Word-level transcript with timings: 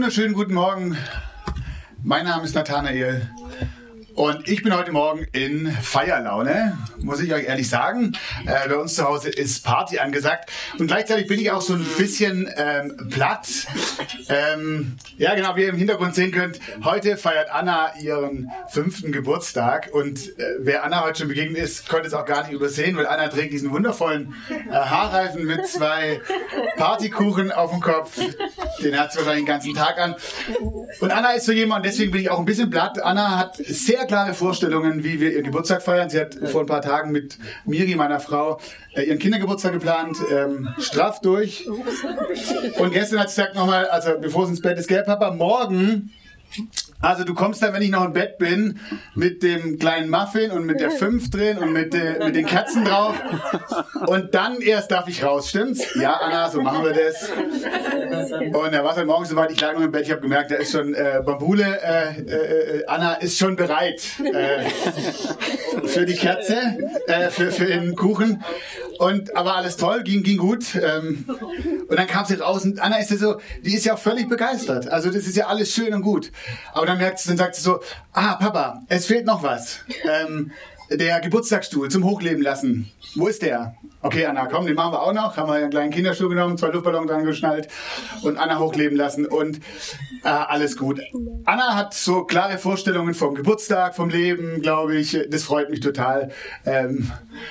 Wunderschönen 0.00 0.32
guten 0.32 0.54
Morgen. 0.54 0.96
Mein 2.02 2.24
Name 2.24 2.44
ist 2.44 2.54
Nathanael 2.54 3.28
und 4.14 4.48
ich 4.48 4.62
bin 4.62 4.76
heute 4.76 4.92
Morgen 4.92 5.26
in 5.32 5.70
Feierlaune, 5.70 6.76
muss 6.98 7.20
ich 7.20 7.32
euch 7.32 7.44
ehrlich 7.44 7.68
sagen. 7.68 8.16
Äh, 8.46 8.68
bei 8.68 8.76
uns 8.76 8.94
zu 8.94 9.04
Hause 9.04 9.30
ist 9.30 9.64
Party 9.64 9.98
angesagt 9.98 10.50
und 10.78 10.88
gleichzeitig 10.88 11.26
bin 11.26 11.40
ich 11.40 11.50
auch 11.50 11.62
so 11.62 11.74
ein 11.74 11.86
bisschen 11.96 12.48
ähm, 12.56 13.08
platt. 13.10 13.48
Ähm, 14.28 14.96
ja, 15.16 15.34
genau, 15.34 15.56
wie 15.56 15.62
ihr 15.62 15.68
im 15.68 15.76
Hintergrund 15.76 16.14
sehen 16.14 16.32
könnt, 16.32 16.60
heute 16.84 17.16
feiert 17.16 17.50
Anna 17.50 17.94
ihren 18.00 18.50
fünften 18.68 19.12
Geburtstag 19.12 19.90
und 19.92 20.38
äh, 20.38 20.56
wer 20.58 20.84
Anna 20.84 21.04
heute 21.04 21.20
schon 21.20 21.28
begegnet 21.28 21.62
ist, 21.62 21.88
konnte 21.88 22.06
es 22.06 22.14
auch 22.14 22.26
gar 22.26 22.42
nicht 22.42 22.52
übersehen, 22.52 22.96
weil 22.96 23.06
Anna 23.06 23.28
trägt 23.28 23.52
diesen 23.52 23.70
wundervollen 23.70 24.34
äh, 24.48 24.72
Haarreifen 24.72 25.44
mit 25.44 25.66
zwei 25.66 26.20
Partykuchen 26.76 27.52
auf 27.52 27.70
dem 27.70 27.80
Kopf. 27.80 28.18
Den 28.82 28.98
hat 28.98 29.12
sie 29.12 29.18
wahrscheinlich 29.18 29.44
den 29.44 29.46
ganzen 29.46 29.74
Tag 29.74 29.98
an. 29.98 30.14
Und 31.00 31.10
Anna 31.10 31.32
ist 31.32 31.46
so 31.46 31.52
jemand, 31.52 31.84
deswegen 31.84 32.10
bin 32.12 32.20
ich 32.20 32.30
auch 32.30 32.38
ein 32.38 32.44
bisschen 32.44 32.70
platt. 32.70 33.02
Anna 33.02 33.38
hat 33.38 33.56
sehr 33.56 33.99
klare 34.06 34.34
Vorstellungen, 34.34 35.04
wie 35.04 35.20
wir 35.20 35.32
ihren 35.32 35.44
Geburtstag 35.44 35.82
feiern. 35.82 36.10
Sie 36.10 36.20
hat 36.20 36.34
vor 36.34 36.62
ein 36.62 36.66
paar 36.66 36.82
Tagen 36.82 37.12
mit 37.12 37.38
Miri, 37.64 37.94
meiner 37.94 38.20
Frau, 38.20 38.60
äh, 38.94 39.02
ihren 39.02 39.18
Kindergeburtstag 39.18 39.72
geplant, 39.72 40.16
ähm, 40.32 40.68
straff 40.78 41.20
durch. 41.20 41.66
Und 42.78 42.92
gestern 42.92 43.20
hat 43.20 43.30
sie 43.30 43.36
gesagt 43.36 43.54
nochmal, 43.54 43.86
also 43.86 44.12
bevor 44.20 44.46
sie 44.46 44.52
ins 44.52 44.62
Bett 44.62 44.78
ist, 44.78 44.88
gell, 44.88 45.02
Papa, 45.02 45.30
morgen 45.32 46.10
also 47.00 47.24
du 47.24 47.34
kommst 47.34 47.62
dann, 47.62 47.72
wenn 47.72 47.82
ich 47.82 47.90
noch 47.90 48.04
im 48.04 48.12
Bett 48.12 48.38
bin, 48.38 48.78
mit 49.14 49.42
dem 49.42 49.78
kleinen 49.78 50.10
Muffin 50.10 50.50
und 50.50 50.66
mit 50.66 50.80
der 50.80 50.90
5 50.90 51.30
drin 51.30 51.58
und 51.58 51.72
mit, 51.72 51.94
de, 51.94 52.24
mit 52.24 52.36
den 52.36 52.44
Kerzen 52.44 52.84
drauf. 52.84 53.14
Und 54.06 54.34
dann 54.34 54.60
erst 54.60 54.90
darf 54.90 55.08
ich 55.08 55.24
raus, 55.24 55.48
stimmt's? 55.48 55.94
Ja, 55.94 56.14
Anna, 56.14 56.50
so 56.50 56.60
machen 56.60 56.84
wir 56.84 56.92
das. 56.92 57.30
Und 58.54 58.72
er 58.72 58.84
war 58.84 58.94
dann 58.94 59.06
morgens 59.06 59.30
soweit, 59.30 59.50
ich 59.50 59.60
lag 59.60 59.74
noch 59.74 59.80
im 59.80 59.92
Bett, 59.92 60.02
ich 60.02 60.10
habe 60.10 60.20
gemerkt, 60.20 60.50
da 60.50 60.56
ist 60.56 60.72
schon 60.72 60.94
äh, 60.94 61.22
Bambule, 61.24 61.80
äh, 61.82 62.20
äh, 62.20 62.86
Anna 62.86 63.14
ist 63.14 63.38
schon 63.38 63.56
bereit 63.56 64.02
äh, 64.22 64.68
für 65.86 66.04
die 66.04 66.16
Kerze, 66.16 66.56
äh, 67.06 67.30
für, 67.30 67.50
für 67.50 67.66
den 67.66 67.96
Kuchen. 67.96 68.44
Und 68.98 69.34
aber 69.34 69.56
alles 69.56 69.78
toll, 69.78 70.02
ging, 70.02 70.22
ging 70.22 70.36
gut. 70.36 70.74
Ähm, 70.74 71.24
und 71.88 71.98
dann 71.98 72.06
kam 72.06 72.26
sie 72.26 72.34
raus 72.34 72.64
und 72.64 72.80
Anna 72.80 72.98
ist 72.98 73.10
ja 73.10 73.16
so, 73.16 73.40
die 73.64 73.74
ist 73.74 73.86
ja 73.86 73.94
auch 73.94 73.98
völlig 73.98 74.28
begeistert. 74.28 74.88
Also 74.88 75.08
das 75.08 75.26
ist 75.26 75.36
ja 75.36 75.46
alles 75.46 75.72
schön 75.72 75.94
und 75.94 76.02
gut. 76.02 76.30
Aber 76.72 76.86
dann 76.86 76.98
merkt 76.98 77.18
sie, 77.18 77.28
dann 77.28 77.36
sagt 77.36 77.54
sie 77.54 77.62
so, 77.62 77.80
ah, 78.12 78.34
Papa, 78.34 78.82
es 78.88 79.06
fehlt 79.06 79.26
noch 79.26 79.42
was. 79.42 79.80
Ähm, 80.04 80.52
der 80.90 81.20
Geburtstagsstuhl 81.20 81.88
zum 81.88 82.04
Hochleben 82.04 82.42
lassen. 82.42 82.90
Wo 83.14 83.28
ist 83.28 83.42
der? 83.42 83.74
Okay, 84.02 84.24
Anna, 84.24 84.46
komm, 84.46 84.66
den 84.66 84.74
machen 84.74 84.92
wir 84.92 85.02
auch 85.02 85.12
noch. 85.12 85.36
Haben 85.36 85.48
wir 85.48 85.56
einen 85.56 85.70
kleinen 85.70 85.92
Kinderstuhl 85.92 86.30
genommen, 86.30 86.56
zwei 86.56 86.68
Luftballons 86.68 87.06
dran 87.06 87.24
geschnallt 87.24 87.68
und 88.22 88.38
Anna 88.38 88.58
hochleben 88.58 88.96
lassen 88.96 89.26
und 89.26 89.58
äh, 90.24 90.28
alles 90.28 90.76
gut. 90.76 91.00
Anna 91.44 91.76
hat 91.76 91.92
so 91.92 92.24
klare 92.24 92.58
Vorstellungen 92.58 93.14
vom 93.14 93.34
Geburtstag, 93.34 93.94
vom 93.94 94.08
Leben, 94.08 94.62
glaube 94.62 94.96
ich. 94.96 95.18
Das 95.28 95.44
freut 95.44 95.70
mich 95.70 95.80
total. 95.80 96.30
Ähm, 96.64 97.10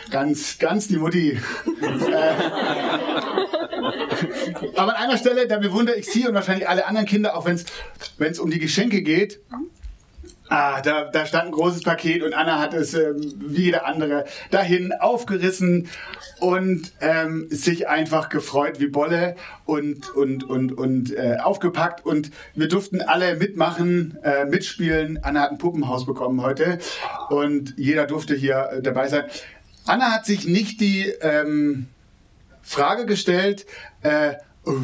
ganz, 0.10 0.58
ganz 0.58 0.88
die 0.88 0.98
Mutti. 0.98 1.32
äh, 1.82 3.19
aber 4.76 4.98
an 4.98 5.04
einer 5.04 5.18
Stelle, 5.18 5.48
da 5.48 5.58
bewundere 5.58 5.96
ich 5.96 6.08
sie 6.08 6.28
und 6.28 6.34
wahrscheinlich 6.34 6.68
alle 6.68 6.86
anderen 6.86 7.08
Kinder, 7.08 7.36
auch 7.36 7.46
wenn 7.46 7.56
es 8.32 8.40
um 8.40 8.50
die 8.50 8.60
Geschenke 8.60 9.02
geht. 9.02 9.40
Ah, 10.52 10.82
da, 10.82 11.04
da 11.06 11.28
stand 11.28 11.46
ein 11.46 11.52
großes 11.52 11.84
Paket 11.84 12.24
und 12.24 12.34
Anna 12.34 12.58
hat 12.58 12.74
es 12.74 12.96
ähm, 12.96 13.36
wie 13.38 13.66
jeder 13.66 13.86
andere 13.86 14.26
dahin 14.50 14.92
aufgerissen 14.92 15.88
und 16.40 16.92
ähm, 17.02 17.46
sich 17.52 17.88
einfach 17.88 18.30
gefreut 18.30 18.80
wie 18.80 18.88
Bolle 18.88 19.36
und 19.66 20.10
und 20.16 20.44
und 20.44 20.76
und 20.76 21.16
äh, 21.16 21.38
aufgepackt 21.40 22.04
und 22.04 22.32
wir 22.56 22.68
durften 22.68 23.04
alle 23.04 23.36
mitmachen, 23.36 24.18
äh, 24.24 24.46
mitspielen. 24.46 25.20
Anna 25.22 25.42
hat 25.42 25.52
ein 25.52 25.60
Puppenhaus 25.60 26.08
bekommen 26.08 26.42
heute 26.42 26.80
und 27.30 27.76
jeder 27.78 28.08
durfte 28.08 28.34
hier 28.34 28.70
äh, 28.72 28.82
dabei 28.82 29.08
sein. 29.08 29.26
Anna 29.86 30.12
hat 30.12 30.26
sich 30.26 30.48
nicht 30.48 30.82
die 30.82 31.14
ähm, 31.22 31.90
Frage 32.70 33.08
gestellt, 33.08 33.66
äh, 34.04 34.36
oh, 34.64 34.76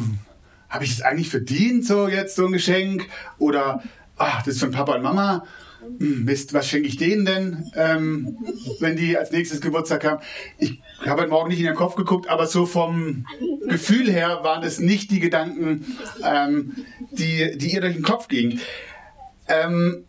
habe 0.68 0.82
ich 0.82 0.90
es 0.90 1.02
eigentlich 1.02 1.30
verdient, 1.30 1.86
so 1.86 2.08
jetzt 2.08 2.34
so 2.34 2.46
ein 2.46 2.52
Geschenk 2.52 3.06
oder 3.38 3.80
ach, 4.16 4.42
das 4.42 4.54
ist 4.54 4.60
von 4.60 4.72
Papa 4.72 4.96
und 4.96 5.02
Mama. 5.02 5.46
Hm, 6.00 6.24
Mist, 6.24 6.52
was 6.52 6.68
schenke 6.68 6.88
ich 6.88 6.96
denen 6.96 7.24
denn, 7.24 7.70
ähm, 7.76 8.38
wenn 8.80 8.96
die 8.96 9.16
als 9.16 9.30
nächstes 9.30 9.60
Geburtstag 9.60 10.04
haben? 10.04 10.20
Ich 10.58 10.80
habe 11.06 11.22
heute 11.22 11.30
Morgen 11.30 11.48
nicht 11.48 11.60
in 11.60 11.66
den 11.66 11.76
Kopf 11.76 11.94
geguckt, 11.94 12.28
aber 12.28 12.48
so 12.48 12.66
vom 12.66 13.24
Gefühl 13.68 14.10
her 14.10 14.40
waren 14.42 14.64
es 14.64 14.80
nicht 14.80 15.12
die 15.12 15.20
Gedanken, 15.20 15.96
ähm, 16.24 16.72
die, 17.12 17.56
die 17.56 17.72
ihr 17.72 17.82
durch 17.82 17.94
den 17.94 18.02
Kopf 18.02 18.26
gingen. 18.26 18.60
Ähm, 19.46 20.04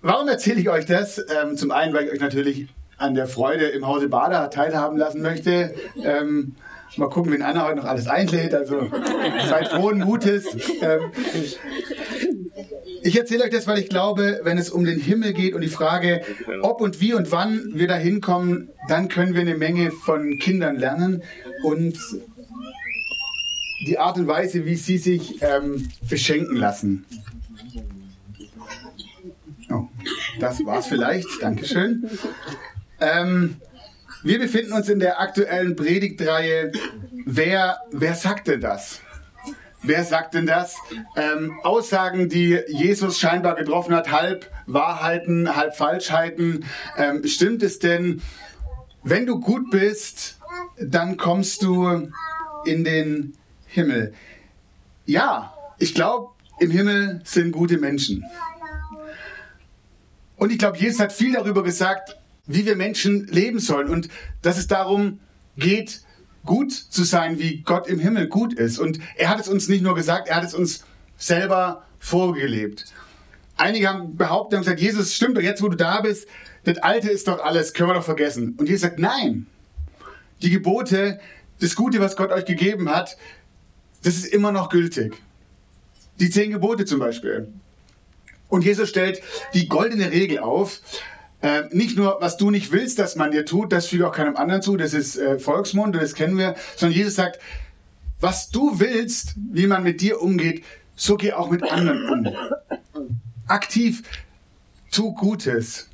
warum 0.00 0.28
erzähle 0.28 0.60
ich 0.60 0.70
euch 0.70 0.86
das? 0.86 1.18
Ähm, 1.18 1.56
zum 1.56 1.72
einen, 1.72 1.92
weil 1.92 2.04
ich 2.04 2.12
euch 2.12 2.20
natürlich 2.20 2.68
an 2.98 3.16
der 3.16 3.26
Freude 3.26 3.64
im 3.66 3.84
Hause 3.84 4.08
Bader 4.08 4.48
teilhaben 4.48 4.96
lassen 4.96 5.22
möchte. 5.22 5.74
Mal 6.96 7.10
gucken, 7.10 7.32
wen 7.32 7.42
Anna 7.42 7.66
heute 7.66 7.76
noch 7.76 7.84
alles 7.84 8.06
einlädt. 8.06 8.54
Also 8.54 8.90
seid 9.48 9.68
frohen 9.68 9.98
Mutes. 9.98 10.46
Ähm, 10.80 11.00
ich 13.02 13.16
erzähle 13.16 13.44
euch 13.44 13.50
das, 13.50 13.66
weil 13.66 13.78
ich 13.78 13.88
glaube, 13.88 14.40
wenn 14.44 14.56
es 14.56 14.70
um 14.70 14.84
den 14.84 14.98
Himmel 14.98 15.32
geht 15.32 15.54
und 15.54 15.60
die 15.60 15.68
Frage, 15.68 16.22
ob 16.62 16.80
und 16.80 17.00
wie 17.00 17.12
und 17.14 17.30
wann 17.32 17.72
wir 17.74 17.86
da 17.86 17.96
hinkommen, 17.96 18.70
dann 18.88 19.08
können 19.08 19.34
wir 19.34 19.42
eine 19.42 19.56
Menge 19.56 19.90
von 19.90 20.38
Kindern 20.38 20.76
lernen 20.76 21.22
und 21.64 21.98
die 23.86 23.98
Art 23.98 24.16
und 24.16 24.26
Weise, 24.26 24.64
wie 24.64 24.76
sie 24.76 24.98
sich 24.98 25.42
ähm, 25.42 25.88
beschenken 26.08 26.56
lassen. 26.56 27.04
Oh, 29.70 29.88
das 30.40 30.64
war's 30.64 30.86
vielleicht. 30.86 31.28
Dankeschön. 31.40 32.08
Ähm, 33.00 33.56
wir 34.22 34.38
befinden 34.38 34.72
uns 34.72 34.88
in 34.88 34.98
der 34.98 35.20
aktuellen 35.20 35.76
Predigtreihe 35.76 36.72
Wer, 37.28 37.80
wer 37.90 38.14
sagt 38.14 38.46
denn 38.46 38.60
das? 38.60 39.00
Wer 39.82 40.04
sagt 40.04 40.34
denn 40.34 40.46
das? 40.46 40.76
Ähm, 41.16 41.58
Aussagen, 41.64 42.28
die 42.28 42.60
Jesus 42.68 43.18
scheinbar 43.18 43.56
getroffen 43.56 43.94
hat, 43.94 44.12
halb 44.12 44.48
Wahrheiten, 44.66 45.56
halb 45.56 45.76
Falschheiten. 45.76 46.64
Ähm, 46.96 47.26
stimmt 47.26 47.64
es 47.64 47.80
denn, 47.80 48.22
wenn 49.02 49.26
du 49.26 49.40
gut 49.40 49.70
bist, 49.72 50.38
dann 50.78 51.16
kommst 51.16 51.62
du 51.62 52.10
in 52.64 52.84
den 52.84 53.36
Himmel? 53.66 54.14
Ja, 55.04 55.52
ich 55.78 55.94
glaube, 55.94 56.30
im 56.60 56.70
Himmel 56.70 57.20
sind 57.24 57.50
gute 57.50 57.78
Menschen. 57.78 58.24
Und 60.36 60.52
ich 60.52 60.58
glaube, 60.58 60.78
Jesus 60.78 61.00
hat 61.00 61.12
viel 61.12 61.32
darüber 61.32 61.64
gesagt, 61.64 62.16
wie 62.46 62.66
wir 62.66 62.76
Menschen 62.76 63.26
leben 63.26 63.58
sollen 63.58 63.88
und 63.88 64.08
dass 64.42 64.58
es 64.58 64.66
darum 64.66 65.20
geht, 65.56 66.00
gut 66.44 66.72
zu 66.72 67.04
sein, 67.04 67.38
wie 67.38 67.62
Gott 67.62 67.88
im 67.88 67.98
Himmel 67.98 68.28
gut 68.28 68.54
ist. 68.54 68.78
Und 68.78 69.00
er 69.16 69.28
hat 69.28 69.40
es 69.40 69.48
uns 69.48 69.68
nicht 69.68 69.82
nur 69.82 69.94
gesagt, 69.94 70.28
er 70.28 70.36
hat 70.36 70.44
es 70.44 70.54
uns 70.54 70.84
selber 71.18 71.84
vorgelebt. 71.98 72.84
Einige 73.56 73.88
haben 73.88 74.16
behauptet, 74.16 74.58
haben 74.58 74.64
gesagt, 74.64 74.80
Jesus, 74.80 75.14
stimmt 75.14 75.36
doch, 75.36 75.42
jetzt 75.42 75.62
wo 75.62 75.68
du 75.68 75.76
da 75.76 76.00
bist, 76.00 76.28
das 76.64 76.78
Alte 76.78 77.10
ist 77.10 77.28
doch 77.28 77.42
alles, 77.42 77.74
können 77.74 77.90
wir 77.90 77.94
doch 77.94 78.04
vergessen. 78.04 78.54
Und 78.58 78.68
Jesus 78.68 78.82
sagt, 78.82 78.98
nein. 78.98 79.46
Die 80.42 80.50
Gebote, 80.50 81.18
das 81.60 81.74
Gute, 81.74 82.00
was 82.00 82.16
Gott 82.16 82.30
euch 82.30 82.44
gegeben 82.44 82.90
hat, 82.90 83.16
das 84.02 84.16
ist 84.16 84.26
immer 84.26 84.52
noch 84.52 84.68
gültig. 84.68 85.14
Die 86.20 86.30
zehn 86.30 86.50
Gebote 86.50 86.84
zum 86.84 86.98
Beispiel. 86.98 87.48
Und 88.48 88.64
Jesus 88.64 88.88
stellt 88.88 89.22
die 89.54 89.68
goldene 89.68 90.10
Regel 90.10 90.40
auf, 90.40 90.80
äh, 91.46 91.68
nicht 91.70 91.96
nur, 91.96 92.16
was 92.20 92.36
du 92.36 92.50
nicht 92.50 92.72
willst, 92.72 92.98
dass 92.98 93.14
man 93.14 93.30
dir 93.30 93.44
tut, 93.46 93.72
das 93.72 93.86
füge 93.86 94.08
auch 94.08 94.12
keinem 94.12 94.36
anderen 94.36 94.62
zu, 94.62 94.76
das 94.76 94.94
ist 94.94 95.16
äh, 95.16 95.38
Volksmund, 95.38 95.94
das 95.94 96.14
kennen 96.14 96.36
wir, 96.38 96.56
sondern 96.74 96.98
Jesus 96.98 97.14
sagt, 97.14 97.38
was 98.18 98.50
du 98.50 98.80
willst, 98.80 99.34
wie 99.52 99.68
man 99.68 99.84
mit 99.84 100.00
dir 100.00 100.20
umgeht, 100.20 100.64
so 100.96 101.16
geh 101.16 101.32
auch 101.32 101.48
mit 101.48 101.62
anderen 101.62 102.08
um. 102.08 102.36
Aktiv, 103.46 104.02
tu 104.90 105.14
Gutes. 105.14 105.88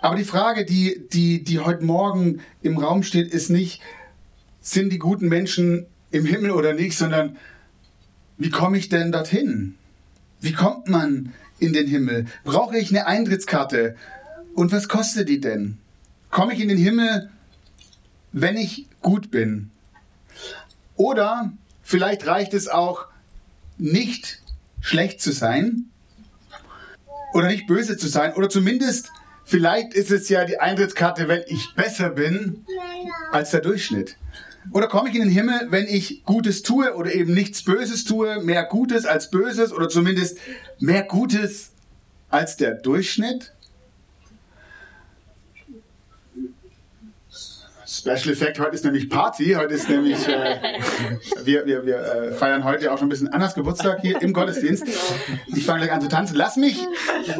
Aber 0.00 0.14
die 0.14 0.24
Frage, 0.24 0.64
die, 0.64 1.08
die, 1.12 1.42
die 1.42 1.58
heute 1.58 1.84
Morgen 1.84 2.40
im 2.62 2.78
Raum 2.78 3.02
steht, 3.02 3.34
ist 3.34 3.50
nicht, 3.50 3.82
sind 4.60 4.92
die 4.92 5.00
guten 5.00 5.26
Menschen 5.26 5.86
im 6.12 6.24
Himmel 6.24 6.52
oder 6.52 6.72
nicht, 6.72 6.96
sondern 6.96 7.36
wie 8.38 8.50
komme 8.50 8.78
ich 8.78 8.88
denn 8.88 9.10
dorthin? 9.10 9.74
Wie 10.40 10.52
kommt 10.52 10.88
man 10.88 11.32
in 11.58 11.72
den 11.72 11.88
Himmel? 11.88 12.26
Brauche 12.44 12.78
ich 12.78 12.90
eine 12.90 13.06
Eintrittskarte? 13.06 13.96
Und 14.56 14.72
was 14.72 14.88
kostet 14.88 15.28
die 15.28 15.38
denn? 15.38 15.76
Komme 16.30 16.54
ich 16.54 16.60
in 16.60 16.68
den 16.68 16.78
Himmel, 16.78 17.28
wenn 18.32 18.56
ich 18.56 18.86
gut 19.02 19.30
bin? 19.30 19.70
Oder 20.96 21.52
vielleicht 21.82 22.26
reicht 22.26 22.54
es 22.54 22.66
auch, 22.66 23.06
nicht 23.76 24.40
schlecht 24.80 25.20
zu 25.20 25.32
sein 25.32 25.90
oder 27.34 27.48
nicht 27.48 27.66
böse 27.66 27.98
zu 27.98 28.08
sein 28.08 28.32
oder 28.32 28.48
zumindest 28.48 29.10
vielleicht 29.44 29.92
ist 29.92 30.10
es 30.10 30.30
ja 30.30 30.46
die 30.46 30.58
Eintrittskarte, 30.58 31.28
wenn 31.28 31.42
ich 31.48 31.74
besser 31.74 32.08
bin 32.08 32.64
als 33.32 33.50
der 33.50 33.60
Durchschnitt. 33.60 34.16
Oder 34.72 34.88
komme 34.88 35.10
ich 35.10 35.16
in 35.16 35.20
den 35.20 35.30
Himmel, 35.30 35.66
wenn 35.68 35.86
ich 35.86 36.24
Gutes 36.24 36.62
tue 36.62 36.94
oder 36.94 37.12
eben 37.12 37.34
nichts 37.34 37.62
Böses 37.62 38.04
tue, 38.04 38.42
mehr 38.42 38.64
Gutes 38.64 39.04
als 39.04 39.30
Böses 39.30 39.70
oder 39.74 39.90
zumindest 39.90 40.38
mehr 40.78 41.02
Gutes 41.02 41.72
als 42.30 42.56
der 42.56 42.72
Durchschnitt? 42.72 43.52
Special 47.98 48.32
Effect, 48.32 48.58
heute 48.58 48.74
ist 48.74 48.84
nämlich 48.84 49.08
Party, 49.08 49.54
heute 49.56 49.74
ist 49.74 49.88
nämlich, 49.88 50.28
äh, 50.28 50.80
wir, 51.44 51.64
wir, 51.64 51.86
wir 51.86 51.96
äh, 51.96 52.32
feiern 52.32 52.64
heute 52.64 52.92
auch 52.92 52.98
schon 52.98 53.06
ein 53.06 53.10
bisschen 53.10 53.28
anders 53.28 53.54
Geburtstag 53.54 54.00
hier 54.02 54.20
im 54.20 54.34
Gottesdienst. 54.34 54.84
Ich 55.46 55.64
fange 55.64 55.80
gleich 55.80 55.92
an 55.92 56.02
zu 56.02 56.08
tanzen. 56.08 56.36
Lass 56.36 56.56
mich 56.56 56.78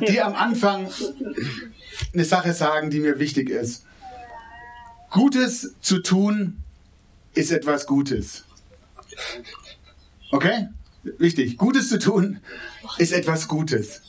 dir 0.08 0.26
am 0.26 0.34
Anfang 0.34 0.88
eine 2.14 2.24
Sache 2.24 2.54
sagen, 2.54 2.88
die 2.88 3.00
mir 3.00 3.18
wichtig 3.18 3.50
ist. 3.50 3.84
Gutes 5.10 5.74
zu 5.82 6.00
tun 6.00 6.62
ist 7.34 7.52
etwas 7.52 7.86
Gutes. 7.86 8.44
Okay? 10.30 10.68
Wichtig. 11.18 11.58
Gutes 11.58 11.90
zu 11.90 11.98
tun 11.98 12.40
ist 12.96 13.12
etwas 13.12 13.46
Gutes. 13.46 14.02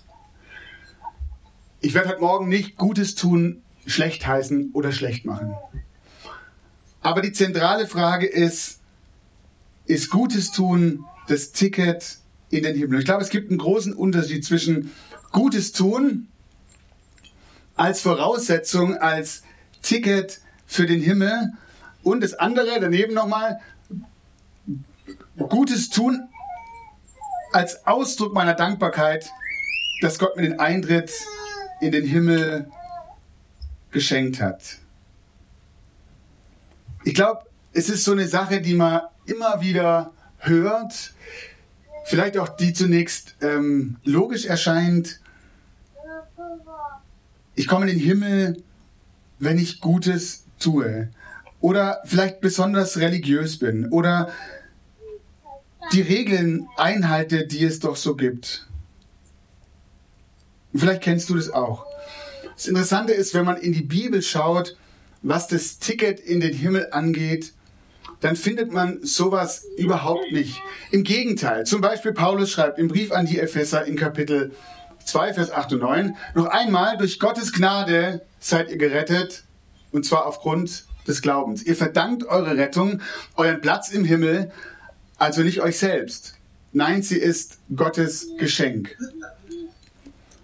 Ich 1.81 1.94
werde 1.94 2.09
heute 2.09 2.21
Morgen 2.21 2.47
nicht 2.47 2.77
Gutes 2.77 3.15
tun 3.15 3.61
schlecht 3.85 4.25
heißen 4.25 4.71
oder 4.73 4.91
schlecht 4.91 5.25
machen. 5.25 5.55
Aber 7.07 7.21
die 7.21 7.31
zentrale 7.31 7.88
Frage 7.88 8.27
ist, 8.27 8.81
ist 9.86 10.09
Gutes 10.09 10.51
tun 10.51 11.06
das 11.30 11.54
Ticket 11.54 12.18
in 12.50 12.63
den 12.63 12.75
Himmel? 12.75 13.00
Ich 13.00 13.06
glaube, 13.06 13.24
es 13.24 13.30
gibt 13.30 13.50
einen 13.50 13.59
großen 13.59 13.94
Unterschied 13.94 14.44
zwischen 14.44 14.92
Gutes 15.31 15.71
tun 15.71 16.27
als 17.77 18.01
Voraussetzung, 18.01 18.98
als 18.98 19.44
Ticket 19.81 20.42
für 20.65 20.86
den 20.86 21.01
Himmel 21.01 21.54
und 22.04 22.21
das 22.21 22.33
andere 22.33 22.77
daneben 22.81 23.13
nochmal, 23.13 23.62
Gutes 25.38 25.89
tun 25.89 26.27
als 27.54 27.88
Ausdruck 27.88 28.33
meiner 28.33 28.54
Dankbarkeit, 28.54 29.31
dass 30.01 30.19
Gott 30.19 30.36
mir 30.36 30.42
den 30.42 30.59
Eintritt 30.59 31.13
in 31.80 31.94
den 31.94 32.06
Himmel 32.06 32.69
geschenkt 33.92 34.42
hat. 34.42 34.80
Ich 37.07 37.13
glaube, 37.13 37.45
es 37.71 37.88
ist 37.88 38.04
so 38.04 38.12
eine 38.12 38.27
Sache, 38.27 38.59
die 38.59 38.74
man 38.74 39.00
immer 39.25 39.62
wieder 39.62 40.12
hört, 40.39 41.13
vielleicht 42.04 42.38
auch 42.38 42.50
die 42.50 42.74
zunächst 42.74 43.36
ähm, 43.39 43.95
logisch 44.04 44.44
erscheint. 44.44 45.21
Ich 47.56 47.65
komme 47.65 47.89
in 47.89 47.98
den 47.98 48.06
Himmel, 48.06 48.62
wenn 49.39 49.57
ich 49.57 49.80
Gutes 49.80 50.44
tue 50.59 51.07
oder 51.62 52.01
vielleicht 52.04 52.42
besonders 52.42 52.98
religiös 52.98 53.57
bin 53.57 53.88
oder 53.89 54.30
die 55.94 56.01
Regeln 56.01 56.68
einhalte, 56.75 57.48
die 57.48 57.63
es 57.63 57.80
doch 57.80 57.95
so 57.95 58.18
gibt. 58.18 58.68
vielleicht 60.75 61.04
kennst 61.04 61.30
du 61.30 61.36
das 61.36 61.51
auch. 61.51 61.86
Das 62.54 62.68
Interessante 62.68 63.13
ist, 63.13 63.33
wenn 63.33 63.45
man 63.45 63.56
in 63.56 63.71
die 63.71 63.83
Bibel 63.83 64.21
schaut, 64.21 64.75
was 65.22 65.48
das 65.48 65.80
Ticket 65.80 66.19
in 66.19 66.40
den 66.40 66.54
Himmel 66.54 66.90
angeht, 66.92 67.54
dann 68.22 68.36
findet 68.36 68.72
man 68.72 69.00
sowas 69.04 69.66
überhaupt 69.78 70.31
nicht. 70.31 70.62
Im 70.92 71.04
Gegenteil, 71.04 71.66
zum 71.66 71.81
Beispiel 71.81 72.14
Paulus 72.14 72.52
schreibt 72.52 72.80
im 72.80 72.88
Brief 72.88 73.12
an 73.12 73.25
die 73.25 73.40
Epheser 73.40 73.86
in 73.86 73.96
Kapitel 73.96 74.52
2, 75.06 75.34
Vers 75.34 75.52
8 75.52 75.74
und 75.74 75.80
9, 75.80 76.16
noch 76.36 76.48
einmal, 76.48 76.98
durch 76.98 77.19
Gottes 77.19 77.54
Gnade 77.54 78.22
seid 78.40 78.69
ihr 78.69 78.78
gerettet, 78.78 79.44
und 79.92 80.06
zwar 80.06 80.25
aufgrund 80.25 80.86
des 81.08 81.22
Glaubens. 81.22 81.64
Ihr 81.64 81.75
verdankt 81.75 82.25
eure 82.25 82.58
Rettung, 82.58 83.02
euren 83.36 83.62
Platz 83.62 83.90
im 83.90 84.04
Himmel, 84.04 84.52
also 85.18 85.42
nicht 85.42 85.62
euch 85.62 85.78
selbst. 85.78 86.36
Nein, 86.74 87.02
sie 87.02 87.18
ist 87.18 87.60
Gottes 87.75 88.28
Geschenk. 88.38 88.96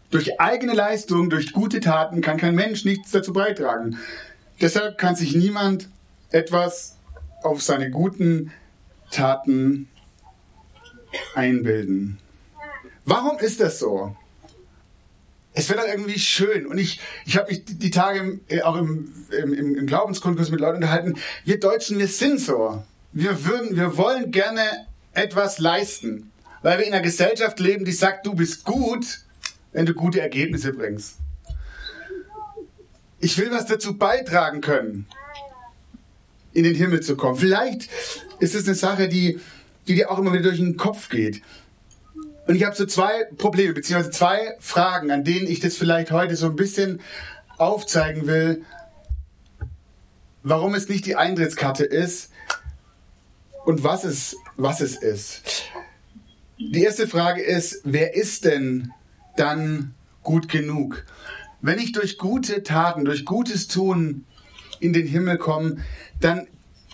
Durch 0.10 0.40
eigene 0.40 0.74
Leistung, 0.74 1.30
durch 1.30 1.54
gute 1.54 1.80
Taten 1.80 2.22
kann 2.22 2.38
kein 2.38 2.56
Mensch 2.56 2.86
nichts 2.86 3.12
dazu 3.12 3.34
beitragen. 3.34 3.98
Deshalb 4.61 4.97
kann 4.97 5.15
sich 5.15 5.35
niemand 5.35 5.89
etwas 6.31 6.97
auf 7.41 7.61
seine 7.61 7.89
guten 7.89 8.51
Taten 9.11 9.88
einbilden. 11.35 12.17
Warum 13.05 13.38
ist 13.39 13.59
das 13.59 13.79
so? 13.79 14.15
es 15.53 15.69
wird 15.69 15.79
dann 15.79 15.89
irgendwie 15.89 16.19
schön. 16.19 16.65
Und 16.65 16.77
ich, 16.77 17.00
ich 17.25 17.38
habe 17.38 17.51
mich 17.51 17.63
die 17.65 17.91
Tage 17.91 18.39
äh, 18.47 18.61
auch 18.61 18.75
im, 18.75 19.11
im, 19.31 19.53
im 19.53 19.88
Glaubensgrundkurs 19.88 20.50
mit 20.50 20.59
Leuten 20.59 20.77
unterhalten. 20.77 21.15
Wir 21.45 21.59
Deutschen, 21.59 22.00
wir 22.00 22.07
sind 22.07 22.39
so. 22.39 22.83
Wir 23.11 23.45
würden, 23.45 23.75
wir 23.75 23.97
wollen 23.97 24.31
gerne 24.31 24.61
etwas 25.13 25.59
leisten. 25.59 26.31
Weil 26.63 26.79
wir 26.79 26.88
in 26.88 26.94
einer 26.94 27.03
Gesellschaft 27.03 27.59
leben, 27.59 27.85
die 27.85 27.91
sagt, 27.91 28.25
du 28.25 28.33
bist 28.33 28.63
gut, 28.63 29.19
wenn 29.73 29.85
du 29.85 29.94
gute 29.94 30.21
Ergebnisse 30.21 30.73
bringst. 30.73 31.17
Ich 33.24 33.38
will 33.38 33.52
was 33.52 33.66
dazu 33.66 33.98
beitragen 33.98 34.60
können, 34.60 35.06
in 36.52 36.66
den 36.66 36.75
Himmel 36.75 37.00
zu 37.00 37.16
kommen. 37.16 37.38
Vielleicht 37.38 37.90
ist 38.42 38.54
es 38.54 38.66
eine 38.66 38.75
Sache, 38.75 39.08
die, 39.08 39.40
die 39.88 39.96
dir 39.96 40.12
auch 40.12 40.20
immer 40.20 40.34
wieder 40.34 40.44
durch 40.44 40.58
den 40.58 40.75
Kopf 40.75 41.08
geht. 41.08 41.42
Und 42.48 42.56
ich 42.56 42.66
habe 42.66 42.75
so 42.75 42.86
zwei 42.86 43.24
Probleme, 43.38 43.72
beziehungsweise 43.72 44.12
zwei 44.12 44.58
Fragen, 44.60 45.10
an 45.10 45.24
denen 45.24 45.48
ich 45.48 45.62
das 45.62 45.78
vielleicht 45.78 46.12
heute 46.12 46.36
so 46.36 46.48
ein 46.48 46.58
bisschen 46.58 47.00
aufzeigen 47.58 48.28
will, 48.28 48.66
warum 50.44 50.75
es 50.75 50.90
nicht 50.90 51.06
die 51.06 51.15
Eintrittskarte 51.15 51.86
ist 51.86 52.30
und 53.63 53.86
was 53.86 54.03
es, 54.03 54.36
was 54.58 54.82
es 54.82 54.98
ist. 54.98 55.44
Die 56.58 56.84
erste 56.84 57.08
Frage 57.08 57.42
ist, 57.42 57.80
wer 57.86 58.15
ist 58.15 58.44
denn 58.44 58.92
dann 59.38 59.96
gut 60.24 60.50
genug? 60.50 61.06
Wenn 61.63 61.79
ich 61.79 61.93
durch 61.93 62.17
gute 62.17 62.62
Taten, 62.62 63.05
durch 63.05 63.24
gutes 63.24 63.70
Tun 63.70 64.25
in 64.82 64.91
den 64.91 65.08
Himmel 65.08 65.38
komme, 65.38 65.77
dann, 66.20 66.46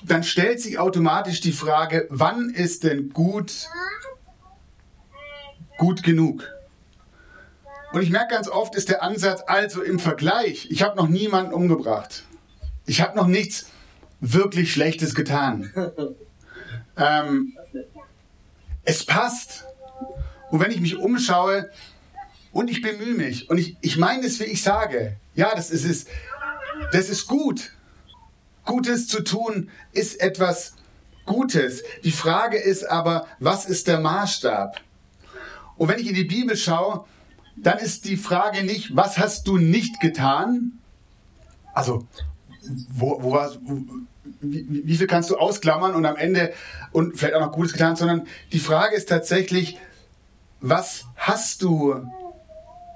dann 0.04 0.24
stellt 0.24 0.62
sich 0.62 0.78
automatisch 0.78 1.42
die 1.42 1.52
Frage, 1.52 2.06
wann 2.12 2.52
ist 2.52 2.84
denn 2.84 3.10
gut 3.10 3.68
gut 5.80 6.04
genug. 6.04 6.48
Und 7.94 8.04
ich 8.04 8.12
merke 8.12 8.36
ganz 8.36 8.48
oft 8.48 8.76
ist 8.76 8.90
der 8.90 9.02
Ansatz 9.02 9.42
also 9.48 9.82
im 9.82 9.98
Vergleich, 9.98 10.68
ich 10.70 10.84
habe 10.84 10.96
noch 10.96 11.08
niemanden 11.08 11.52
umgebracht. 11.52 12.26
Ich 12.86 13.02
habe 13.02 13.18
noch 13.18 13.26
nichts 13.26 13.72
wirklich 14.20 14.72
Schlechtes 14.72 15.16
getan. 15.16 15.74
Ähm, 17.02 17.54
es 18.84 19.06
passt. 19.06 19.64
Und 20.52 20.60
wenn 20.60 20.70
ich 20.70 20.82
mich 20.82 20.98
umschaue 20.98 21.70
und 22.52 22.70
ich 22.70 22.82
bemühe 22.82 23.16
mich 23.16 23.50
und 23.50 23.58
ich, 23.58 23.78
ich 23.82 23.98
meine 23.98 24.26
es, 24.26 24.40
wie 24.40 24.46
ich 24.46 24.64
sage, 24.64 25.18
ja, 25.36 25.54
das 25.56 25.70
ist 25.70 25.86
es, 25.86 26.06
das 26.92 27.10
ist 27.10 27.28
gut. 27.28 27.72
Gutes 28.66 29.08
zu 29.08 29.24
tun 29.24 29.70
ist 29.94 30.20
etwas 30.22 30.74
Gutes. 31.26 31.84
Die 32.04 32.12
Frage 32.12 32.58
ist 32.58 32.84
aber, 32.84 33.28
was 33.40 33.66
ist 33.66 33.88
der 33.88 34.00
Maßstab? 34.00 34.82
Und 35.78 35.88
wenn 35.88 36.00
ich 36.00 36.08
in 36.08 36.16
die 36.16 36.24
Bibel 36.24 36.58
schaue, 36.58 37.06
dann 37.56 37.78
ist 37.78 38.06
die 38.06 38.18
Frage 38.18 38.64
nicht, 38.64 38.96
was 38.96 39.18
hast 39.18 39.48
du 39.48 39.58
nicht 39.58 40.00
getan? 40.00 40.80
Also, 41.74 42.06
wo, 42.90 43.22
wo, 43.22 43.34
wo 43.34 43.80
wie, 44.42 44.86
wie, 44.86 44.96
viel 44.96 45.08
kannst 45.08 45.30
du 45.30 45.38
ausklammern 45.38 45.96
und 45.96 46.06
am 46.06 46.16
Ende 46.16 46.54
und 46.92 47.18
vielleicht 47.18 47.36
auch 47.36 47.42
noch 47.42 47.52
Gutes 47.52 47.74
getan, 47.74 47.96
sondern 47.96 48.28
die 48.52 48.60
Frage 48.60 48.96
ist 48.96 49.10
tatsächlich, 49.10 49.78
was 50.62 51.06
hast 51.16 51.62
du 51.62 52.06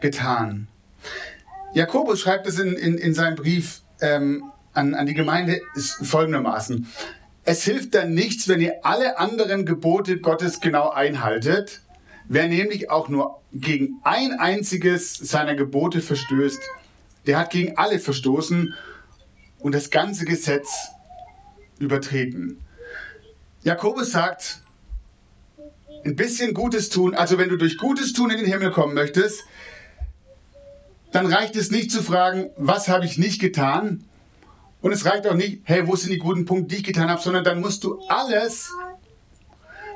getan? 0.03 0.67
Jakobus 1.73 2.21
schreibt 2.21 2.45
es 2.45 2.59
in, 2.59 2.73
in, 2.73 2.99
in 2.99 3.15
seinem 3.15 3.35
Brief 3.35 3.81
ähm, 3.99 4.43
an, 4.73 4.93
an 4.93 5.07
die 5.07 5.15
Gemeinde 5.15 5.59
folgendermaßen. 6.03 6.87
Es 7.45 7.63
hilft 7.63 7.95
dann 7.95 8.13
nichts, 8.13 8.47
wenn 8.47 8.61
ihr 8.61 8.85
alle 8.85 9.17
anderen 9.17 9.65
Gebote 9.65 10.19
Gottes 10.19 10.61
genau 10.61 10.91
einhaltet, 10.91 11.81
Wer 12.25 12.47
nämlich 12.47 12.89
auch 12.89 13.09
nur 13.09 13.41
gegen 13.51 13.99
ein 14.03 14.33
einziges 14.39 15.15
seiner 15.15 15.55
Gebote 15.55 16.01
verstößt, 16.01 16.61
der 17.27 17.37
hat 17.37 17.51
gegen 17.51 17.77
alle 17.77 17.99
verstoßen 17.99 18.73
und 19.59 19.75
das 19.75 19.89
ganze 19.89 20.25
Gesetz 20.25 20.89
übertreten. 21.79 22.59
Jakobus 23.63 24.11
sagt, 24.11 24.61
ein 26.05 26.15
bisschen 26.15 26.53
Gutes 26.53 26.89
tun, 26.89 27.13
also 27.13 27.37
wenn 27.37 27.49
du 27.49 27.57
durch 27.57 27.77
Gutes 27.77 28.13
tun 28.13 28.29
in 28.29 28.37
den 28.37 28.45
Himmel 28.45 28.71
kommen 28.71 28.93
möchtest, 28.93 29.43
dann 31.13 31.31
reicht 31.31 31.55
es 31.55 31.71
nicht 31.71 31.91
zu 31.91 32.03
fragen, 32.03 32.49
was 32.57 32.89
habe 32.89 33.05
ich 33.05 33.17
nicht 33.17 33.39
getan? 33.39 34.03
Und 34.81 34.91
es 34.91 35.05
reicht 35.05 35.25
auch 35.27 35.35
nicht, 35.35 35.61
hey, 35.63 35.87
wo 35.87 35.95
sind 35.95 36.11
die 36.11 36.17
guten 36.17 36.43
Punkte, 36.43 36.69
die 36.69 36.77
ich 36.77 36.83
getan 36.83 37.09
habe, 37.09 37.21
sondern 37.21 37.43
dann 37.43 37.61
musst 37.61 37.83
du 37.83 38.01
alles, 38.09 38.69